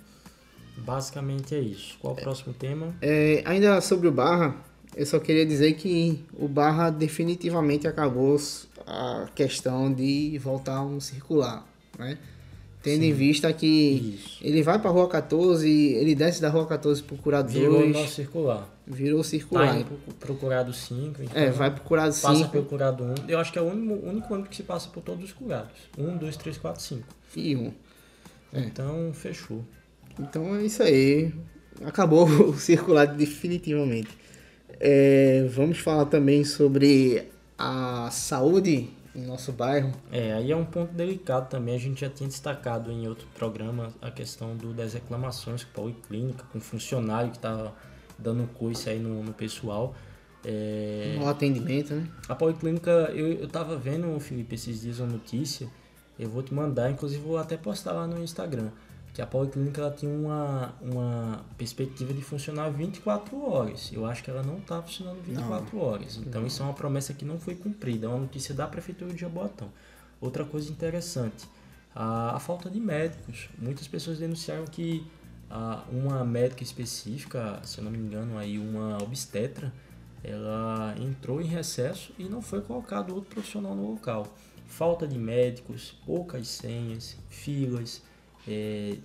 basicamente 0.77 1.55
é 1.55 1.59
isso. 1.59 1.97
Qual 1.99 2.13
o 2.13 2.15
próximo 2.15 2.53
tema? 2.53 2.93
É, 3.01 3.41
ainda 3.45 3.79
sobre 3.81 4.07
o 4.07 4.11
Barra, 4.11 4.55
eu 4.95 5.05
só 5.05 5.19
queria 5.19 5.45
dizer 5.45 5.73
que 5.73 6.23
o 6.37 6.47
Barra 6.47 6.89
definitivamente 6.89 7.87
acabou 7.87 8.37
a 8.85 9.27
questão 9.33 9.91
de 9.91 10.37
voltar 10.39 10.77
a 10.77 10.83
um 10.83 10.99
circular, 10.99 11.65
né? 11.97 12.17
Tendo 12.81 13.03
em 13.03 13.13
vista 13.13 13.51
que 13.53 14.17
Isso. 14.19 14.39
ele 14.41 14.61
vai 14.61 14.77
para 14.77 14.89
a 14.89 14.93
Rua 14.93 15.07
14, 15.07 15.69
ele 15.69 16.13
desce 16.13 16.41
da 16.41 16.49
Rua 16.49 16.67
14 16.67 17.01
pro 17.01 17.15
Curado 17.15 17.49
Virou 17.49 17.79
2, 17.79 17.93
nosso 17.93 18.15
circular. 18.15 18.67
Virou 18.85 19.21
Tá 19.21 19.29
circular. 19.29 19.79
indo 19.79 19.85
pro, 20.19 20.35
Curado 20.35 20.73
5. 20.73 21.23
Então 21.23 21.41
é, 21.41 21.51
vai 21.51 21.71
pro 21.71 21.83
Curado 21.83 22.13
Passa 22.13 22.35
5 22.35 22.49
pelo 22.49 22.65
Curado 22.65 23.03
1. 23.03 23.15
Eu 23.27 23.39
acho 23.39 23.51
que 23.51 23.59
é 23.59 23.61
o 23.61 23.65
único, 23.65 24.07
único 24.07 24.33
ônibus 24.33 24.49
que 24.49 24.55
se 24.57 24.63
passa 24.63 24.89
por 24.89 25.01
todos 25.01 25.23
os 25.23 25.31
curados. 25.31 25.71
1, 25.97 26.17
2, 26.17 26.37
3, 26.37 26.57
4, 26.57 26.81
5. 26.81 27.07
e 27.35 27.55
1. 27.55 27.73
É. 28.53 28.59
Então, 28.61 29.11
fechou. 29.13 29.63
Então 30.19 30.55
é 30.55 30.63
isso 30.63 30.83
aí. 30.83 31.33
Acabou 31.85 32.27
o 32.49 32.57
circular 32.57 33.07
definitivamente. 33.07 34.09
É, 34.79 35.47
vamos 35.49 35.79
falar 35.79 36.05
também 36.05 36.43
sobre 36.43 37.29
a 37.57 38.09
saúde 38.11 38.89
em 39.15 39.25
nosso 39.25 39.51
bairro. 39.51 39.91
É, 40.11 40.33
aí 40.33 40.51
é 40.51 40.55
um 40.55 40.65
ponto 40.65 40.93
delicado 40.93 41.49
também. 41.49 41.75
A 41.75 41.79
gente 41.79 42.01
já 42.01 42.09
tinha 42.09 42.27
destacado 42.27 42.91
em 42.91 43.07
outro 43.07 43.27
programa 43.35 43.93
a 44.01 44.11
questão 44.11 44.55
do, 44.55 44.73
das 44.73 44.93
reclamações 44.93 45.63
com 45.63 45.71
policlínica, 45.71 46.43
com 46.51 46.59
funcionário 46.59 47.29
que 47.31 47.37
estava 47.37 47.73
dando 48.17 48.47
coice 48.53 48.89
aí 48.89 48.99
no, 48.99 49.23
no 49.23 49.33
pessoal. 49.33 49.95
É... 50.45 51.15
No 51.17 51.27
atendimento, 51.27 51.93
né? 51.93 52.07
A 52.27 52.35
policlínica, 52.35 52.91
eu, 53.13 53.33
eu 53.33 53.47
tava 53.47 53.77
vendo, 53.77 54.19
Felipe, 54.19 54.55
esses 54.55 54.81
dias 54.81 54.99
uma 54.99 55.07
notícia, 55.07 55.69
eu 56.19 56.29
vou 56.29 56.43
te 56.43 56.53
mandar, 56.53 56.91
inclusive 56.91 57.21
vou 57.21 57.37
até 57.37 57.55
postar 57.55 57.93
lá 57.93 58.05
no 58.05 58.21
Instagram, 58.21 58.69
que 59.13 59.21
a 59.21 59.27
policlínica 59.27 59.81
ela 59.81 59.91
tinha 59.91 60.11
uma, 60.11 60.73
uma 60.81 61.45
perspectiva 61.57 62.13
de 62.13 62.21
funcionar 62.21 62.69
24 62.69 63.49
horas. 63.49 63.91
Eu 63.93 64.05
acho 64.05 64.23
que 64.23 64.29
ela 64.29 64.43
não 64.43 64.57
está 64.57 64.81
funcionando 64.81 65.21
24 65.23 65.77
não. 65.77 65.83
horas. 65.85 66.17
Então 66.17 66.41
não. 66.41 66.47
isso 66.47 66.61
é 66.61 66.65
uma 66.65 66.73
promessa 66.73 67.13
que 67.13 67.23
não 67.23 67.39
foi 67.39 67.55
cumprida, 67.55 68.07
é 68.07 68.09
uma 68.09 68.19
notícia 68.19 68.53
da 68.53 68.67
Prefeitura 68.67 69.13
de 69.13 69.19
Jabotão. 69.19 69.69
Outra 70.19 70.43
coisa 70.43 70.71
interessante, 70.71 71.45
a, 71.95 72.35
a 72.35 72.39
falta 72.39 72.69
de 72.69 72.79
médicos. 72.79 73.49
Muitas 73.57 73.87
pessoas 73.87 74.19
denunciaram 74.19 74.65
que 74.65 75.05
uma 75.91 76.23
médica 76.23 76.63
específica, 76.63 77.59
se 77.63 77.77
eu 77.77 77.83
não 77.83 77.91
me 77.91 77.97
engano, 77.97 78.37
aí 78.37 78.57
uma 78.57 78.97
obstetra, 79.01 79.71
ela 80.23 80.95
entrou 80.99 81.41
em 81.41 81.45
recesso 81.45 82.13
e 82.17 82.23
não 82.23 82.41
foi 82.41 82.61
colocado 82.61 83.13
outro 83.13 83.29
profissional 83.29 83.75
no 83.75 83.91
local. 83.91 84.25
Falta 84.65 85.07
de 85.07 85.19
médicos, 85.19 85.95
poucas 86.05 86.47
senhas, 86.47 87.17
filas, 87.29 88.01
é, 88.47 88.97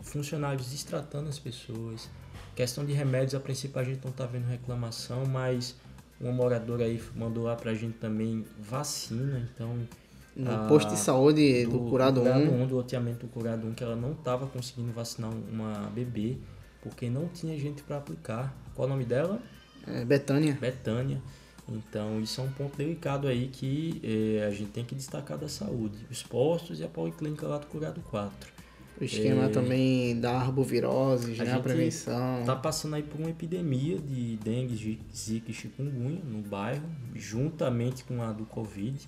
funcionários 0.00 0.70
destratando 0.70 1.28
as 1.28 1.38
pessoas. 1.38 2.10
Questão 2.56 2.84
de 2.84 2.92
remédios, 2.92 3.34
a 3.34 3.40
princípio 3.40 3.80
a 3.80 3.84
gente 3.84 4.02
não 4.02 4.10
está 4.10 4.26
vendo 4.26 4.46
reclamação, 4.46 5.24
mas 5.26 5.76
uma 6.20 6.32
moradora 6.32 6.84
aí 6.84 7.02
mandou 7.14 7.44
lá 7.44 7.54
pra 7.54 7.74
gente 7.74 7.98
também 7.98 8.44
vacina, 8.58 9.48
então... 9.54 9.86
No 10.34 10.50
a, 10.50 10.58
posto 10.66 10.90
de 10.90 10.98
saúde 10.98 11.64
do, 11.64 11.72
do 11.72 11.90
Curado 11.90 12.20
1. 12.20 12.24
Curado 12.24 12.50
1, 12.50 12.66
do 12.66 12.76
loteamento 12.76 13.26
do 13.26 13.32
Curado 13.32 13.66
1, 13.66 13.74
que 13.74 13.84
ela 13.84 13.96
não 13.96 14.12
estava 14.12 14.46
conseguindo 14.46 14.92
vacinar 14.92 15.30
uma 15.30 15.90
bebê, 15.94 16.36
porque 16.80 17.10
não 17.10 17.28
tinha 17.28 17.58
gente 17.58 17.82
para 17.82 17.98
aplicar. 17.98 18.54
Qual 18.74 18.86
o 18.86 18.90
nome 18.90 19.04
dela? 19.04 19.40
É, 19.86 20.04
Betânia. 20.04 20.56
Betânia. 20.60 21.20
Então, 21.68 22.20
isso 22.20 22.40
é 22.40 22.44
um 22.44 22.50
ponto 22.50 22.76
delicado 22.76 23.28
aí 23.28 23.48
que 23.48 24.00
é, 24.02 24.46
a 24.46 24.50
gente 24.50 24.70
tem 24.70 24.84
que 24.84 24.94
destacar 24.94 25.38
da 25.38 25.48
saúde. 25.48 25.98
Os 26.10 26.22
postos 26.22 26.80
e 26.80 26.84
a 26.84 26.88
policlínica 26.88 27.46
lá 27.46 27.58
do 27.58 27.66
Curado 27.66 28.00
4. 28.10 28.52
O 29.00 29.04
esquema 29.04 29.44
é, 29.44 29.48
também 29.48 30.20
da 30.20 30.32
arbovirose, 30.32 31.40
a, 31.40 31.56
a 31.56 31.60
prevenção. 31.60 32.44
Tá 32.44 32.54
passando 32.54 32.94
aí 32.94 33.02
por 33.02 33.18
uma 33.20 33.30
epidemia 33.30 33.98
de 33.98 34.36
dengue, 34.36 35.00
zika 35.14 35.50
e 35.50 35.54
chikungunya 35.54 36.20
no 36.24 36.42
bairro, 36.42 36.88
juntamente 37.14 38.04
com 38.04 38.22
a 38.22 38.32
do 38.32 38.44
Covid. 38.44 39.04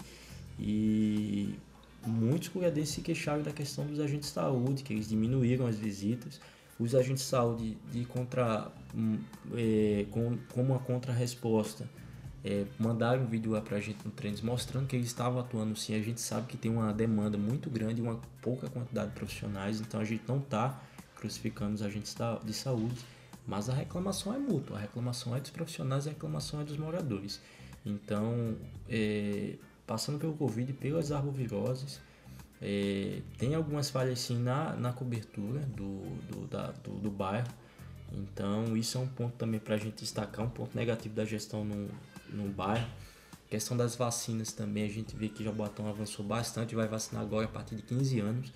E 0.59 1.59
muitos 2.07 2.49
cuidadenses 2.49 2.95
se 2.95 3.01
queixaram 3.01 3.43
da 3.43 3.53
questão 3.53 3.87
dos 3.87 3.99
agentes 3.99 4.29
de 4.29 4.35
saúde, 4.35 4.83
que 4.83 4.93
eles 4.93 5.09
diminuíram 5.09 5.67
as 5.67 5.77
visitas 5.77 6.41
os 6.79 6.95
agentes 6.95 7.23
de 7.23 7.29
saúde 7.31 7.79
de 7.91 8.05
contra, 8.05 8.71
hum, 8.95 9.19
é, 9.55 10.07
com, 10.11 10.37
como 10.53 10.73
uma 10.73 10.79
contra-resposta 10.81 11.89
é, 12.45 12.67
mandaram 12.79 13.23
um 13.23 13.27
vídeo 13.27 13.53
lá 13.53 13.61
pra 13.61 13.81
gente 13.81 14.05
no 14.05 14.11
Treinos 14.11 14.43
mostrando 14.43 14.87
que 14.87 14.95
eles 14.95 15.07
estavam 15.07 15.39
atuando 15.39 15.75
sim. 15.77 15.95
A 15.95 16.03
gente 16.03 16.21
sabe 16.21 16.47
que 16.47 16.57
tem 16.57 16.71
uma 16.71 16.93
demanda 16.93 17.39
muito 17.39 17.71
grande 17.71 18.01
e 18.01 18.03
uma 18.03 18.21
pouca 18.43 18.69
quantidade 18.69 19.11
de 19.11 19.15
profissionais, 19.15 19.81
então 19.81 20.01
a 20.01 20.05
gente 20.05 20.25
não 20.29 20.39
está 20.39 20.79
crucificando 21.17 21.75
os 21.75 21.83
agentes 21.83 22.15
de 22.45 22.53
saúde, 22.53 23.01
mas 23.47 23.71
a 23.71 23.73
reclamação 23.73 24.35
é 24.35 24.39
mútua, 24.39 24.77
a 24.77 24.81
reclamação 24.81 25.35
é 25.35 25.41
dos 25.41 25.51
profissionais, 25.51 26.07
a 26.07 26.11
reclamação 26.11 26.61
é 26.61 26.65
dos 26.65 26.77
moradores. 26.77 27.41
Então, 27.87 28.57
é, 28.89 29.55
passando 29.87 30.19
pelo 30.19 30.35
Covid, 30.35 30.73
pelas 30.75 31.13
arboviroses, 31.13 32.01
é, 32.61 33.21
tem 33.37 33.55
algumas 33.55 33.91
falhas 33.91 34.19
sim 34.21 34.39
na, 34.39 34.75
na 34.75 34.93
cobertura 34.93 35.61
do, 35.61 36.01
do, 36.31 36.47
da, 36.47 36.71
do, 36.73 36.93
do 36.93 37.11
bairro. 37.11 37.49
Então 38.13 38.77
isso 38.77 38.97
é 38.97 39.01
um 39.01 39.09
ponto 39.09 39.35
também 39.37 39.61
para 39.61 39.75
a 39.75 39.79
gente 39.79 39.97
destacar, 39.97 40.45
um 40.45 40.51
ponto 40.51 40.77
negativo 40.77 41.15
da 41.15 41.25
gestão 41.25 41.65
no, 41.65 41.89
no 42.31 42.49
bairro. 42.49 42.87
A 43.47 43.51
questão 43.51 43.77
das 43.77 43.95
vacinas 43.95 44.53
também, 44.53 44.85
a 44.85 44.89
gente 44.89 45.15
vê 45.15 45.29
que 45.29 45.45
Jaboatão 45.45 45.89
avançou 45.89 46.25
bastante, 46.25 46.75
vai 46.75 46.89
vacinar 46.89 47.23
agora 47.23 47.45
a 47.45 47.49
partir 47.49 47.77
de 47.77 47.83
15 47.83 48.21
anos. 48.21 48.53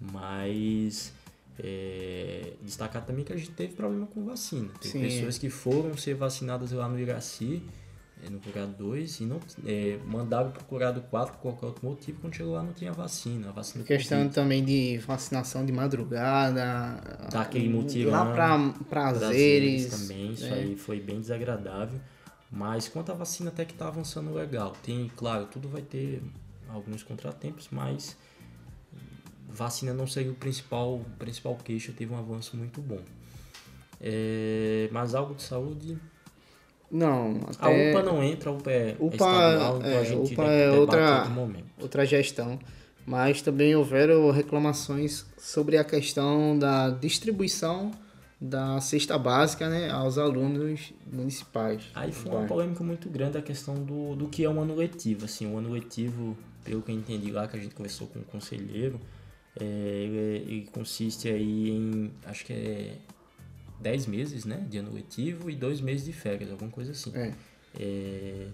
Mas 0.00 1.12
é, 1.58 2.52
destacar 2.62 3.04
também 3.04 3.24
que 3.24 3.32
a 3.32 3.36
gente 3.36 3.50
teve 3.50 3.74
problema 3.74 4.06
com 4.06 4.24
vacina. 4.24 4.68
Tem 4.80 4.92
Sim. 4.92 5.00
pessoas 5.00 5.38
que 5.38 5.50
foram 5.50 5.96
ser 5.96 6.14
vacinadas 6.14 6.70
lá 6.70 6.88
no 6.88 6.98
Iraci 6.98 7.62
é, 8.24 8.30
no 8.30 8.40
curado 8.40 8.72
2 8.76 9.20
e 9.20 9.24
não 9.26 9.40
é, 9.64 9.98
mandaram 10.04 10.50
pro 10.50 10.64
curado 10.64 11.00
4 11.02 11.34
por 11.34 11.40
qualquer 11.40 11.66
outro 11.66 11.86
motivo, 11.86 12.20
quando 12.20 12.34
chegou 12.34 12.54
lá 12.54 12.62
não 12.62 12.72
tinha 12.72 12.92
vacina. 12.92 13.48
A 13.48 13.52
vacina 13.52 13.84
questão 13.84 14.18
COVID. 14.18 14.34
também 14.34 14.64
de 14.64 14.98
vacinação 14.98 15.64
de 15.64 15.72
madrugada. 15.72 17.00
Daquele 17.30 17.68
mutirão. 17.68 18.10
Lá 18.10 18.32
pra 18.32 18.74
prazeres. 18.88 19.86
também, 19.86 20.32
isso 20.32 20.46
é. 20.46 20.54
aí 20.54 20.76
foi 20.76 21.00
bem 21.00 21.20
desagradável. 21.20 22.00
Mas 22.50 22.88
quanto 22.88 23.12
à 23.12 23.14
vacina 23.14 23.50
até 23.50 23.64
que 23.64 23.74
tá 23.74 23.88
avançando 23.88 24.32
legal. 24.32 24.72
Tem, 24.82 25.10
claro, 25.14 25.46
tudo 25.46 25.68
vai 25.68 25.82
ter 25.82 26.22
alguns 26.68 27.02
contratempos, 27.02 27.68
mas 27.70 28.16
vacina 29.48 29.92
não 29.92 30.06
seria 30.06 30.32
o 30.32 30.34
principal, 30.34 30.96
o 30.96 31.04
principal 31.18 31.56
queixo, 31.56 31.92
teve 31.92 32.12
um 32.12 32.18
avanço 32.18 32.56
muito 32.56 32.80
bom. 32.80 33.00
É, 34.00 34.88
mas 34.92 35.14
algo 35.14 35.34
de 35.34 35.42
saúde 35.42 35.98
não, 36.90 37.40
até... 37.46 37.90
A 37.90 37.90
UPA 37.90 38.02
não 38.02 38.22
entra, 38.22 38.50
a 38.50 38.52
UPA 38.52 38.70
é 38.70 38.96
UPA, 38.98 39.14
estadual, 39.14 39.76
então 39.78 39.90
é, 39.90 39.98
a 39.98 40.04
gente 40.04 40.32
UPA 40.32 40.44
é 40.44 40.70
outra, 40.70 41.26
outra 41.80 42.06
gestão. 42.06 42.58
Mas 43.06 43.40
também 43.40 43.74
houveram 43.74 44.30
reclamações 44.30 45.24
sobre 45.38 45.78
a 45.78 45.84
questão 45.84 46.58
da 46.58 46.90
distribuição 46.90 47.90
da 48.40 48.80
cesta 48.80 49.18
básica 49.18 49.68
né, 49.68 49.90
aos 49.90 50.16
alunos 50.18 50.92
municipais. 51.10 51.82
Aí 51.94 52.12
foi 52.12 52.30
uma 52.30 52.46
polêmica 52.46 52.84
muito 52.84 53.08
grande 53.08 53.36
a 53.36 53.42
questão 53.42 53.74
do, 53.74 54.14
do 54.14 54.28
que 54.28 54.44
é 54.44 54.50
um 54.50 54.60
ano 54.60 54.74
letivo. 54.74 55.24
Assim, 55.24 55.50
o 55.50 55.56
ano 55.56 55.70
letivo, 55.70 56.36
pelo 56.64 56.82
que 56.82 56.92
eu 56.92 56.96
entendi 56.96 57.30
lá, 57.30 57.48
que 57.48 57.56
a 57.56 57.60
gente 57.60 57.74
conversou 57.74 58.06
com 58.06 58.20
o 58.20 58.24
conselheiro, 58.24 59.00
é, 59.58 59.64
ele, 59.64 60.52
ele 60.52 60.68
consiste 60.70 61.28
aí 61.28 61.70
em, 61.70 62.12
acho 62.26 62.44
que 62.44 62.52
é 62.52 62.92
10 63.80 64.06
meses 64.06 64.44
né, 64.44 64.66
de 64.68 64.78
ano 64.78 64.92
letivo 64.92 65.50
e 65.50 65.54
dois 65.54 65.80
meses 65.80 66.04
de 66.04 66.12
férias, 66.12 66.50
alguma 66.50 66.70
coisa 66.70 66.92
assim. 66.92 67.12
É. 67.14 67.34
É, 67.78 68.48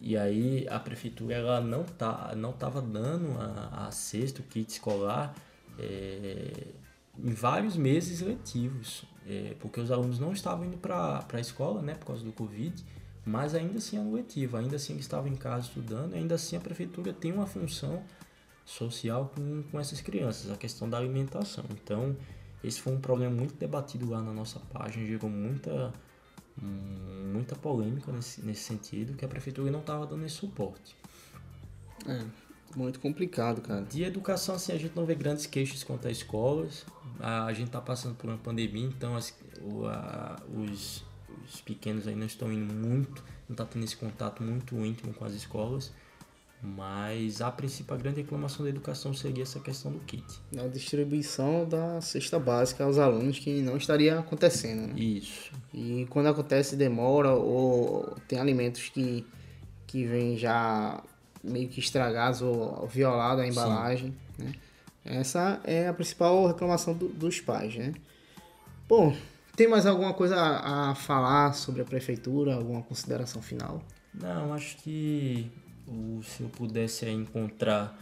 e 0.00 0.16
aí 0.16 0.66
a 0.68 0.78
prefeitura 0.78 1.34
ela 1.34 1.60
não 1.60 1.84
tá 1.84 2.32
não 2.34 2.50
estava 2.50 2.80
dando 2.80 3.38
a, 3.38 3.86
a 3.86 3.90
cesta, 3.90 4.40
o 4.40 4.44
kit 4.44 4.70
escolar 4.70 5.34
é, 5.78 6.68
em 7.18 7.32
vários 7.32 7.76
meses 7.76 8.20
letivos, 8.20 9.04
é, 9.26 9.54
porque 9.60 9.80
os 9.80 9.90
alunos 9.90 10.18
não 10.18 10.32
estavam 10.32 10.64
indo 10.64 10.78
para 10.78 11.26
a 11.32 11.40
escola 11.40 11.82
né, 11.82 11.94
por 11.94 12.06
causa 12.06 12.24
do 12.24 12.32
Covid, 12.32 12.82
mas 13.26 13.54
ainda 13.54 13.78
assim 13.78 13.98
ano 13.98 14.14
letivo, 14.14 14.56
ainda 14.56 14.76
assim 14.76 14.94
eles 14.94 15.04
estavam 15.04 15.28
em 15.30 15.36
casa 15.36 15.66
estudando, 15.66 16.14
ainda 16.14 16.34
assim 16.34 16.56
a 16.56 16.60
prefeitura 16.60 17.12
tem 17.12 17.32
uma 17.32 17.46
função 17.46 18.02
social 18.64 19.30
com, 19.34 19.62
com 19.64 19.80
essas 19.80 20.00
crianças, 20.00 20.50
a 20.50 20.56
questão 20.56 20.88
da 20.88 20.96
alimentação. 20.96 21.64
Então, 21.70 22.16
esse 22.62 22.80
foi 22.80 22.92
um 22.92 23.00
problema 23.00 23.34
muito 23.34 23.54
debatido 23.54 24.08
lá 24.08 24.20
na 24.20 24.32
nossa 24.32 24.60
página, 24.60 25.06
gerou 25.06 25.30
muita, 25.30 25.92
muita 27.32 27.54
polêmica 27.56 28.12
nesse, 28.12 28.42
nesse 28.42 28.62
sentido, 28.62 29.14
que 29.14 29.24
a 29.24 29.28
prefeitura 29.28 29.70
não 29.70 29.80
estava 29.80 30.06
dando 30.06 30.24
esse 30.26 30.36
suporte. 30.36 30.96
É, 32.06 32.24
muito 32.76 33.00
complicado, 33.00 33.60
cara. 33.60 33.82
De 33.82 34.04
educação, 34.04 34.54
assim, 34.54 34.72
a 34.72 34.78
gente 34.78 34.94
não 34.94 35.04
vê 35.04 35.14
grandes 35.14 35.46
queixas 35.46 35.82
quanto 35.82 36.06
às 36.06 36.18
escolas. 36.18 36.84
A, 37.18 37.52
gente 37.52 37.66
está 37.66 37.80
passando 37.80 38.14
por 38.14 38.28
uma 38.28 38.38
pandemia, 38.38 38.86
então 38.86 39.16
as, 39.16 39.34
o, 39.60 39.86
a, 39.86 40.40
os, 40.54 41.04
os 41.46 41.60
pequenos 41.60 42.06
aí 42.06 42.14
não 42.14 42.26
estão 42.26 42.52
indo 42.52 42.72
muito, 42.72 43.22
não 43.48 43.54
está 43.54 43.64
tendo 43.64 43.84
esse 43.84 43.96
contato 43.96 44.42
muito 44.42 44.74
íntimo 44.84 45.12
com 45.12 45.24
as 45.24 45.32
escolas. 45.32 45.92
Mas 46.62 47.40
a 47.40 47.50
princípio 47.50 47.94
a 47.94 47.96
grande 47.96 48.20
reclamação 48.20 48.64
da 48.64 48.68
educação 48.68 49.14
seria 49.14 49.42
essa 49.42 49.58
questão 49.60 49.90
do 49.90 49.98
kit. 50.00 50.24
A 50.58 50.66
distribuição 50.68 51.66
da 51.66 52.00
cesta 52.02 52.38
básica 52.38 52.84
aos 52.84 52.98
alunos 52.98 53.38
que 53.38 53.62
não 53.62 53.78
estaria 53.78 54.18
acontecendo. 54.18 54.88
Né? 54.88 55.00
Isso. 55.00 55.52
E 55.72 56.06
quando 56.10 56.26
acontece 56.26 56.76
demora 56.76 57.32
ou 57.32 58.14
tem 58.28 58.38
alimentos 58.38 58.90
que, 58.90 59.26
que 59.86 60.04
vêm 60.04 60.36
já 60.36 61.02
meio 61.42 61.68
que 61.68 61.80
estragados 61.80 62.42
ou 62.42 62.86
violados 62.86 63.42
a 63.42 63.46
embalagem. 63.46 64.14
Né? 64.38 64.52
Essa 65.04 65.60
é 65.64 65.88
a 65.88 65.94
principal 65.94 66.46
reclamação 66.46 66.94
do, 66.94 67.08
dos 67.08 67.40
pais. 67.40 67.74
Né? 67.74 67.94
Bom, 68.86 69.16
tem 69.56 69.66
mais 69.66 69.86
alguma 69.86 70.12
coisa 70.12 70.36
a, 70.36 70.90
a 70.90 70.94
falar 70.94 71.54
sobre 71.54 71.80
a 71.80 71.84
prefeitura? 71.84 72.54
Alguma 72.54 72.82
consideração 72.82 73.40
final? 73.40 73.82
Não, 74.12 74.52
acho 74.52 74.76
que 74.78 75.50
o, 75.90 76.22
se 76.22 76.42
eu 76.42 76.48
pudesse 76.48 77.08
encontrar 77.08 77.98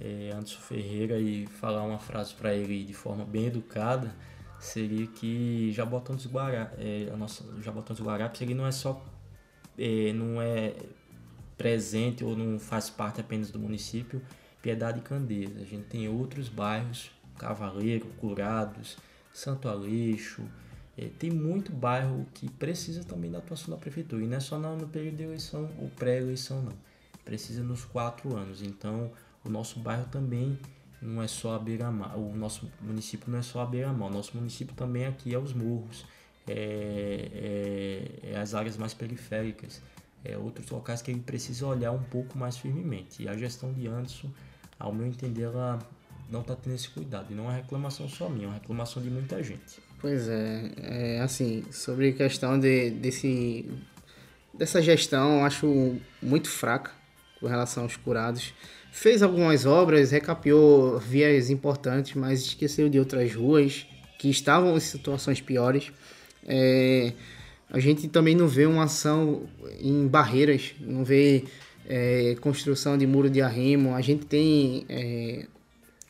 é, 0.00 0.30
Anderson 0.32 0.60
Ferreira 0.60 1.18
e 1.18 1.46
falar 1.46 1.82
uma 1.82 1.98
frase 1.98 2.34
para 2.34 2.54
ele 2.54 2.84
de 2.84 2.94
forma 2.94 3.24
bem 3.24 3.46
educada, 3.46 4.14
seria 4.58 5.06
que 5.06 5.72
Jabotão 5.72 6.16
dos 6.16 6.26
Guará, 6.26 6.72
é, 6.78 7.10
a 7.12 7.16
nossa 7.16 7.44
Guarapes, 8.02 8.40
ele 8.40 8.54
não 8.54 8.66
é 8.66 8.72
só 8.72 9.04
é, 9.78 10.12
não 10.12 10.40
é 10.40 10.74
presente 11.56 12.24
ou 12.24 12.36
não 12.36 12.58
faz 12.58 12.88
parte 12.90 13.20
apenas 13.20 13.50
do 13.50 13.58
município, 13.58 14.22
Piedade 14.62 15.00
e 15.00 15.02
Candeias. 15.02 15.56
A 15.56 15.64
gente 15.64 15.84
tem 15.84 16.08
outros 16.08 16.48
bairros, 16.48 17.10
Cavaleiro, 17.38 18.06
Curados, 18.18 18.96
Santo 19.32 19.68
Aleixo, 19.68 20.42
é, 20.96 21.08
tem 21.18 21.30
muito 21.30 21.72
bairro 21.72 22.26
que 22.32 22.48
precisa 22.48 23.02
também 23.02 23.30
da 23.30 23.38
atuação 23.38 23.74
da 23.74 23.80
prefeitura. 23.80 24.22
E 24.22 24.26
não 24.26 24.36
é 24.36 24.40
só 24.40 24.58
no 24.58 24.86
período 24.86 25.16
de 25.16 25.22
eleição 25.24 25.68
ou 25.78 25.90
pré-eleição, 25.90 26.62
não. 26.62 26.93
Precisa 27.24 27.62
nos 27.62 27.84
quatro 27.84 28.36
anos. 28.36 28.62
Então, 28.62 29.10
o 29.44 29.48
nosso 29.48 29.78
bairro 29.80 30.06
também 30.10 30.58
não 31.00 31.22
é 31.22 31.28
só 31.28 31.54
a 31.54 31.58
beira-mar. 31.58 32.18
O 32.18 32.34
nosso 32.34 32.70
município 32.80 33.30
não 33.30 33.38
é 33.38 33.42
só 33.42 33.62
a 33.62 33.66
beira-mar. 33.66 34.10
O 34.10 34.12
nosso 34.12 34.36
município 34.36 34.74
também 34.74 35.06
aqui 35.06 35.34
é 35.34 35.38
os 35.38 35.52
morros, 35.52 36.04
é, 36.48 38.20
é, 38.24 38.32
é 38.32 38.38
as 38.38 38.54
áreas 38.54 38.76
mais 38.76 38.94
periféricas, 38.94 39.82
é 40.24 40.36
outros 40.36 40.68
locais 40.70 41.02
que 41.02 41.10
ele 41.10 41.20
precisa 41.20 41.66
olhar 41.66 41.92
um 41.92 42.02
pouco 42.02 42.38
mais 42.38 42.56
firmemente. 42.56 43.22
E 43.22 43.28
a 43.28 43.36
gestão 43.36 43.72
de 43.72 43.86
Anderson, 43.86 44.30
ao 44.78 44.92
meu 44.92 45.06
entender, 45.06 45.42
ela 45.42 45.78
não 46.30 46.40
está 46.40 46.56
tendo 46.56 46.74
esse 46.74 46.88
cuidado. 46.88 47.30
E 47.30 47.34
não 47.34 47.50
é 47.50 47.56
reclamação 47.56 48.08
só 48.08 48.28
minha, 48.28 48.46
é 48.46 48.48
uma 48.48 48.54
reclamação 48.54 49.02
de 49.02 49.10
muita 49.10 49.42
gente. 49.42 49.80
Pois 50.00 50.28
é, 50.28 50.72
é 50.76 51.20
assim, 51.20 51.64
sobre 51.70 52.10
a 52.10 52.12
questão 52.12 52.58
de, 52.58 52.90
desse, 52.90 53.70
dessa 54.52 54.82
gestão, 54.82 55.44
acho 55.44 55.96
muito 56.22 56.48
fraca 56.48 57.03
com 57.44 57.48
relação 57.50 57.82
aos 57.82 57.96
curados. 57.96 58.54
Fez 58.90 59.22
algumas 59.22 59.66
obras, 59.66 60.10
recapeou 60.10 60.98
vias 60.98 61.50
importantes, 61.50 62.14
mas 62.14 62.40
esqueceu 62.40 62.88
de 62.88 62.98
outras 62.98 63.34
ruas 63.34 63.86
que 64.18 64.30
estavam 64.30 64.74
em 64.76 64.80
situações 64.80 65.42
piores. 65.42 65.92
É, 66.46 67.12
a 67.70 67.78
gente 67.78 68.08
também 68.08 68.34
não 68.34 68.48
vê 68.48 68.64
uma 68.64 68.84
ação 68.84 69.42
em 69.78 70.06
barreiras, 70.06 70.74
não 70.80 71.04
vê 71.04 71.44
é, 71.86 72.34
construção 72.40 72.96
de 72.96 73.06
muro 73.06 73.28
de 73.28 73.42
arrimo. 73.42 73.94
A 73.94 74.00
gente 74.00 74.24
tem 74.24 74.86
é, 74.88 75.46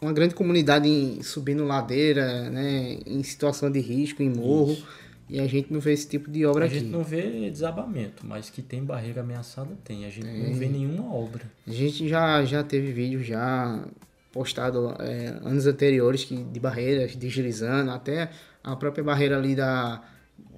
uma 0.00 0.12
grande 0.12 0.36
comunidade 0.36 0.88
em, 0.88 1.20
subindo 1.20 1.64
ladeira, 1.64 2.48
né, 2.48 2.98
em 3.04 3.22
situação 3.24 3.72
de 3.72 3.80
risco, 3.80 4.22
em 4.22 4.30
morro. 4.30 4.74
Isso. 4.74 5.03
E 5.28 5.40
a 5.40 5.46
gente 5.46 5.72
não 5.72 5.80
vê 5.80 5.92
esse 5.92 6.06
tipo 6.06 6.30
de 6.30 6.44
obra 6.44 6.64
a 6.64 6.66
aqui. 6.66 6.76
A 6.76 6.80
gente 6.80 6.90
não 6.90 7.02
vê 7.02 7.50
desabamento, 7.50 8.26
mas 8.26 8.50
que 8.50 8.60
tem 8.60 8.84
barreira 8.84 9.22
ameaçada 9.22 9.70
tem. 9.82 10.04
A 10.04 10.10
gente 10.10 10.26
é. 10.26 10.48
não 10.48 10.54
vê 10.54 10.68
nenhuma 10.68 11.14
obra. 11.14 11.42
A 11.66 11.70
gente 11.70 12.06
já, 12.08 12.44
já 12.44 12.62
teve 12.62 12.92
vídeo 12.92 13.22
já 13.22 13.84
postado 14.32 14.94
é, 14.98 15.38
anos 15.42 15.66
anteriores 15.66 16.24
que, 16.24 16.36
de 16.36 16.60
barreiras 16.60 17.14
deslizando, 17.14 17.90
até 17.90 18.30
a 18.62 18.74
própria 18.76 19.04
barreira 19.04 19.38
ali 19.38 19.54
da 19.54 20.02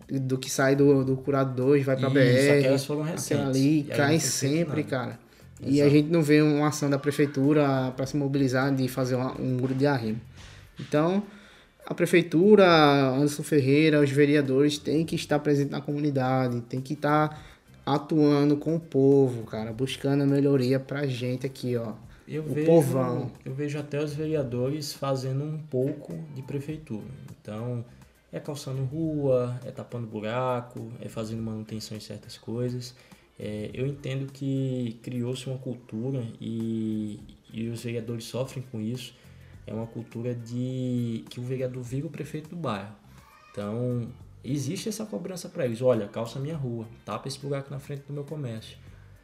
do 0.08 0.38
que 0.38 0.48
sai 0.48 0.76
do, 0.76 1.04
do 1.04 1.16
Curado 1.16 1.54
2 1.54 1.84
vai 1.84 1.96
pra 1.96 2.08
Isso, 2.08 2.14
BR. 2.14 2.58
Aquelas 2.58 2.84
foram 2.84 3.02
recentes. 3.02 3.44
Ali 3.44 3.82
cai 3.84 4.20
sempre, 4.20 4.84
cara. 4.84 5.18
Exato. 5.60 5.74
E 5.74 5.82
a 5.82 5.88
gente 5.88 6.08
não 6.10 6.22
vê 6.22 6.40
uma 6.42 6.68
ação 6.68 6.88
da 6.88 6.98
prefeitura 6.98 7.92
para 7.96 8.06
se 8.06 8.16
mobilizar 8.16 8.72
de 8.74 8.86
fazer 8.88 9.16
uma, 9.16 9.38
um 9.40 9.56
muro 9.56 9.74
de 9.74 9.86
arrimo. 9.86 10.20
Então, 10.78 11.24
a 11.86 11.94
prefeitura, 11.94 12.66
Anderson 13.10 13.44
Ferreira, 13.44 14.00
os 14.00 14.10
vereadores 14.10 14.76
têm 14.76 15.06
que 15.06 15.14
estar 15.14 15.38
presentes 15.38 15.70
na 15.70 15.80
comunidade, 15.80 16.60
tem 16.62 16.80
que 16.80 16.94
estar 16.94 17.40
atuando 17.86 18.56
com 18.56 18.74
o 18.74 18.80
povo, 18.80 19.44
cara, 19.44 19.72
buscando 19.72 20.24
a 20.24 20.26
melhoria 20.26 20.80
pra 20.80 21.06
gente 21.06 21.46
aqui, 21.46 21.76
ó. 21.76 21.92
Eu 22.26 22.42
o 22.42 22.52
vejo, 22.52 22.66
povão. 22.66 23.30
Eu 23.44 23.54
vejo 23.54 23.78
até 23.78 24.02
os 24.02 24.12
vereadores 24.12 24.92
fazendo 24.92 25.44
um 25.44 25.58
pouco 25.58 26.12
de 26.34 26.42
prefeitura. 26.42 27.06
Então, 27.40 27.84
é 28.32 28.40
calçando 28.40 28.82
rua, 28.82 29.56
é 29.64 29.70
tapando 29.70 30.08
buraco, 30.08 30.90
é 31.00 31.08
fazendo 31.08 31.40
manutenção 31.40 31.96
em 31.96 32.00
certas 32.00 32.36
coisas. 32.36 32.96
É, 33.38 33.70
eu 33.72 33.86
entendo 33.86 34.32
que 34.32 34.98
criou-se 35.02 35.46
uma 35.46 35.58
cultura 35.58 36.26
e, 36.40 37.20
e 37.52 37.68
os 37.68 37.84
vereadores 37.84 38.24
sofrem 38.24 38.64
com 38.72 38.80
isso. 38.80 39.14
É 39.66 39.74
uma 39.74 39.86
cultura 39.86 40.34
de 40.34 41.24
que 41.28 41.40
o 41.40 41.42
vereador 41.42 41.82
vira 41.82 42.06
o 42.06 42.10
prefeito 42.10 42.48
do 42.50 42.56
bairro. 42.56 42.94
Então, 43.50 44.08
existe 44.44 44.88
essa 44.88 45.04
cobrança 45.04 45.48
para 45.48 45.64
eles. 45.64 45.82
Olha, 45.82 46.06
calça 46.06 46.38
minha 46.38 46.56
rua, 46.56 46.86
tapa 47.04 47.26
esse 47.26 47.38
buraco 47.38 47.70
na 47.70 47.78
frente 47.78 48.04
do 48.06 48.12
meu 48.12 48.24
comércio. 48.24 48.78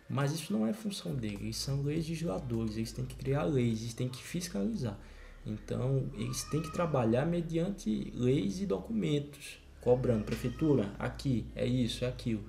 Mas 0.08 0.32
isso 0.32 0.52
não 0.52 0.66
é 0.66 0.72
função 0.72 1.14
deles, 1.14 1.40
eles 1.40 1.56
são 1.56 1.82
legisladores, 1.82 2.76
eles 2.76 2.92
têm 2.92 3.04
que 3.04 3.14
criar 3.14 3.44
leis, 3.44 3.80
eles 3.80 3.94
têm 3.94 4.08
que 4.08 4.22
fiscalizar. 4.22 4.98
Então, 5.46 6.04
eles 6.14 6.44
têm 6.44 6.60
que 6.60 6.70
trabalhar 6.70 7.24
mediante 7.24 8.12
leis 8.14 8.60
e 8.60 8.66
documentos, 8.66 9.58
cobrando 9.80 10.24
prefeitura, 10.24 10.92
aqui, 10.98 11.46
é 11.56 11.66
isso, 11.66 12.04
é 12.04 12.08
aquilo. 12.08 12.42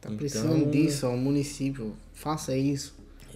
Tá 0.00 0.08
então, 0.08 0.16
precisando 0.16 0.70
disso, 0.70 1.06
ó, 1.06 1.14
o 1.14 1.16
município, 1.16 1.96
faça 2.12 2.56
isso. 2.56 2.94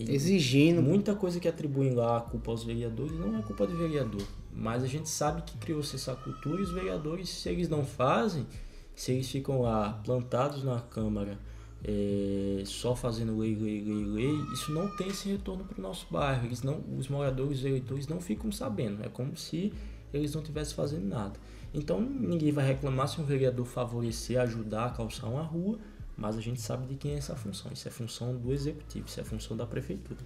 Exigindo. 0.09 0.83
Muita 0.83 1.15
coisa 1.15 1.41
que 1.41 1.49
atribuem 1.49 1.95
lá 1.95 2.19
a 2.19 2.21
culpa 2.21 2.51
aos 2.51 2.65
vereadores 2.65 3.13
não 3.19 3.39
é 3.39 3.43
culpa 3.43 3.67
do 3.67 3.77
vereador. 3.77 4.27
Mas 4.55 4.83
a 4.83 4.87
gente 4.87 5.09
sabe 5.09 5.43
que 5.43 5.57
criou-se 5.59 5.95
essa 5.97 6.15
cultura 6.15 6.61
e 6.61 6.65
os 6.65 6.73
vereadores, 6.73 7.29
se 7.29 7.49
eles 7.49 7.69
não 7.69 7.85
fazem, 7.85 8.47
se 8.95 9.13
eles 9.13 9.31
ficam 9.31 9.63
lá 9.63 10.01
plantados 10.05 10.63
na 10.65 10.81
Câmara 10.81 11.39
é, 11.83 12.63
só 12.67 12.95
fazendo 12.95 13.39
lei, 13.39 13.55
lei, 13.55 13.81
lei, 13.83 14.05
lei, 14.05 14.45
isso 14.53 14.71
não 14.73 14.95
tem 14.97 15.09
esse 15.09 15.29
retorno 15.31 15.65
para 15.65 15.79
o 15.79 15.83
nosso 15.83 16.07
bairro. 16.11 16.47
Eles 16.47 16.63
não, 16.63 16.83
os 16.99 17.09
moradores, 17.09 17.59
os 17.59 17.65
eleitores 17.65 18.07
não 18.07 18.21
ficam 18.21 18.53
sabendo. 18.53 19.05
É 19.05 19.09
como 19.09 19.37
se 19.37 19.73
eles 20.13 20.35
não 20.35 20.43
estivessem 20.43 20.75
fazendo 20.75 21.07
nada. 21.07 21.39
Então 21.73 22.01
ninguém 22.01 22.53
vai 22.53 22.67
reclamar 22.67 23.09
se 23.09 23.21
um 23.21 23.25
vereador 23.25 23.65
favorecer, 23.65 24.41
ajudar 24.41 24.87
a 24.87 24.91
calçar 24.91 25.29
uma 25.29 25.43
rua, 25.43 25.79
mas 26.21 26.37
a 26.37 26.41
gente 26.41 26.61
sabe 26.61 26.87
de 26.87 26.97
quem 26.97 27.15
é 27.15 27.17
essa 27.17 27.35
função. 27.35 27.73
Isso 27.73 27.89
é 27.89 27.91
função 27.91 28.37
do 28.37 28.53
executivo, 28.53 29.07
isso 29.09 29.19
é 29.19 29.25
função 29.25 29.57
da 29.57 29.67
prefeitura. 29.67 30.21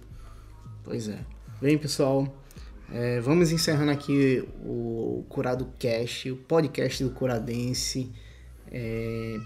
Pois 0.83 1.07
é. 1.07 1.19
Bem, 1.61 1.77
pessoal, 1.77 2.27
é, 2.91 3.21
vamos 3.21 3.53
encerrando 3.53 3.91
aqui 3.91 4.45
o 4.61 5.25
Curado 5.29 5.71
Cast, 5.79 6.29
o 6.29 6.35
podcast 6.35 7.01
do 7.01 7.11
Curadense. 7.11 8.11
É, 8.69 9.39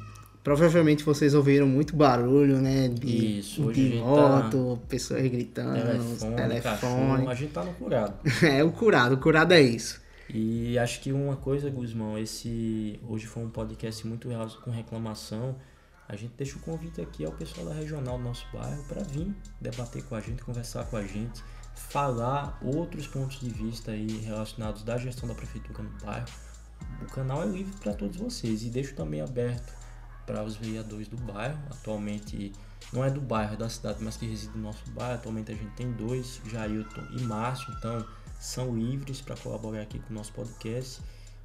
provavelmente 0.43 1.03
vocês 1.03 1.35
ouviram 1.35 1.67
muito 1.67 1.95
barulho, 1.95 2.59
né? 2.59 2.87
De, 2.87 3.39
Isso, 3.39 3.71
de 3.71 3.99
tá 3.99 4.03
moto, 4.03 4.75
tá... 4.75 4.87
pessoas 4.87 5.21
gritando, 5.27 5.75
telefone. 5.75 6.35
telefone. 6.35 6.61
Cachorro, 6.61 7.29
a 7.29 7.35
gente 7.35 7.53
tá 7.53 7.63
no 7.63 7.73
curado. 7.75 8.15
é, 8.43 8.63
o 8.63 8.71
curado, 8.71 9.13
o 9.13 9.19
curado 9.19 9.53
é 9.53 9.61
isso. 9.61 10.01
E 10.33 10.79
acho 10.79 10.99
que 10.99 11.11
uma 11.11 11.35
coisa, 11.35 11.69
Guzmão, 11.69 12.17
esse 12.17 12.99
hoje 13.07 13.27
foi 13.27 13.43
um 13.43 13.49
podcast 13.49 14.05
muito 14.07 14.27
com 14.63 14.71
reclamação 14.71 15.55
a 16.09 16.15
gente 16.15 16.33
deixa 16.35 16.57
o 16.57 16.59
convite 16.59 16.99
aqui 16.99 17.23
ao 17.23 17.31
pessoal 17.31 17.67
da 17.67 17.73
regional 17.73 18.17
do 18.17 18.23
nosso 18.23 18.45
bairro 18.51 18.83
para 18.85 19.03
vir 19.03 19.31
debater 19.61 20.03
com 20.03 20.15
a 20.15 20.19
gente, 20.19 20.41
conversar 20.41 20.83
com 20.85 20.97
a 20.97 21.05
gente, 21.05 21.43
falar 21.75 22.59
outros 22.63 23.07
pontos 23.07 23.39
de 23.39 23.49
vista 23.49 23.91
aí 23.91 24.07
relacionados 24.21 24.81
da 24.83 24.97
gestão 24.97 25.29
da 25.29 25.35
prefeitura 25.35 25.83
no 25.83 25.91
bairro. 26.03 26.27
O 27.03 27.05
canal 27.05 27.43
é 27.43 27.45
livre 27.45 27.71
para 27.79 27.93
todos 27.93 28.17
vocês 28.17 28.63
e 28.63 28.69
deixo 28.69 28.95
também 28.95 29.21
aberto 29.21 29.71
para 30.25 30.43
os 30.43 30.55
vereadores 30.55 31.07
do 31.07 31.17
bairro. 31.17 31.59
Atualmente 31.69 32.53
não 32.91 33.05
é 33.05 33.11
do 33.11 33.21
bairro, 33.21 33.53
é 33.53 33.57
da 33.57 33.69
cidade, 33.69 34.03
mas 34.03 34.17
que 34.17 34.25
reside 34.25 34.57
no 34.57 34.63
nosso 34.63 34.89
bairro. 34.89 35.13
Atualmente 35.13 35.51
a 35.51 35.55
gente 35.55 35.75
tem 35.75 35.91
dois, 35.91 36.41
Jailton 36.47 37.05
e 37.11 37.21
Márcio, 37.21 37.71
então 37.77 38.03
são 38.39 38.75
livres 38.75 39.21
para 39.21 39.37
colaborar 39.37 39.81
aqui 39.81 39.99
com 39.99 40.09
o 40.09 40.15
nosso 40.15 40.33
podcast. 40.33 41.01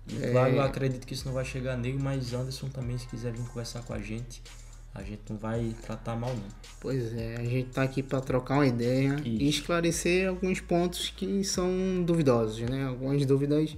E 0.09 0.23
é... 0.23 0.31
claro, 0.31 0.55
eu 0.55 0.63
acredito 0.63 1.07
que 1.07 1.15
isso 1.15 1.27
não 1.27 1.35
vai 1.35 1.45
chegar 1.45 1.77
nele, 1.77 1.99
mas 2.01 2.33
Anderson 2.33 2.69
também, 2.69 2.99
se 2.99 3.07
quiser 3.07 3.33
vir 3.33 3.45
conversar 3.47 3.83
com 3.83 3.95
a 3.95 3.99
gente, 3.99 4.43
a 4.95 5.03
gente 5.03 5.23
não 5.29 5.37
vai 5.37 5.75
tratar 5.83 6.15
mal 6.15 6.31
não. 6.31 6.45
Pois 6.81 7.13
é, 7.15 7.37
a 7.37 7.45
gente 7.45 7.71
tá 7.71 7.83
aqui 7.83 8.03
para 8.03 8.21
trocar 8.21 8.55
uma 8.55 8.67
ideia 8.67 9.17
isso. 9.17 9.27
e 9.27 9.49
esclarecer 9.49 10.29
alguns 10.29 10.61
pontos 10.61 11.13
que 11.17 11.43
são 11.43 12.03
duvidosos, 12.05 12.61
né? 12.69 12.87
Algumas 12.87 13.27
dúvidas 13.27 13.77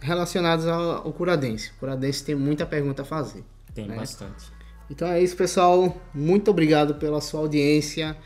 relacionadas 0.00 0.66
ao, 0.66 1.12
Curadense. 1.12 1.70
O 1.70 1.80
Curadense 1.80 2.22
tem 2.22 2.34
muita 2.34 2.64
pergunta 2.64 3.02
a 3.02 3.04
fazer. 3.04 3.42
Tem 3.74 3.88
né? 3.88 3.96
bastante. 3.96 4.52
Então 4.88 5.08
é 5.08 5.20
isso, 5.20 5.36
pessoal. 5.36 6.00
Muito 6.14 6.50
obrigado 6.50 6.94
pela 6.96 7.20
sua 7.20 7.40
audiência. 7.40 8.16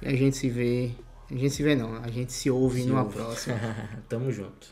E 0.00 0.08
a 0.08 0.16
gente 0.16 0.36
se 0.36 0.48
vê. 0.48 0.92
A 1.30 1.34
gente 1.34 1.50
se 1.50 1.62
vê 1.62 1.74
não, 1.74 1.96
a 1.96 2.10
gente 2.10 2.32
se 2.32 2.50
ouve 2.50 2.82
se 2.82 2.88
numa 2.88 3.02
ouve. 3.02 3.16
próxima. 3.16 3.58
Tamo 4.08 4.30
junto. 4.30 4.68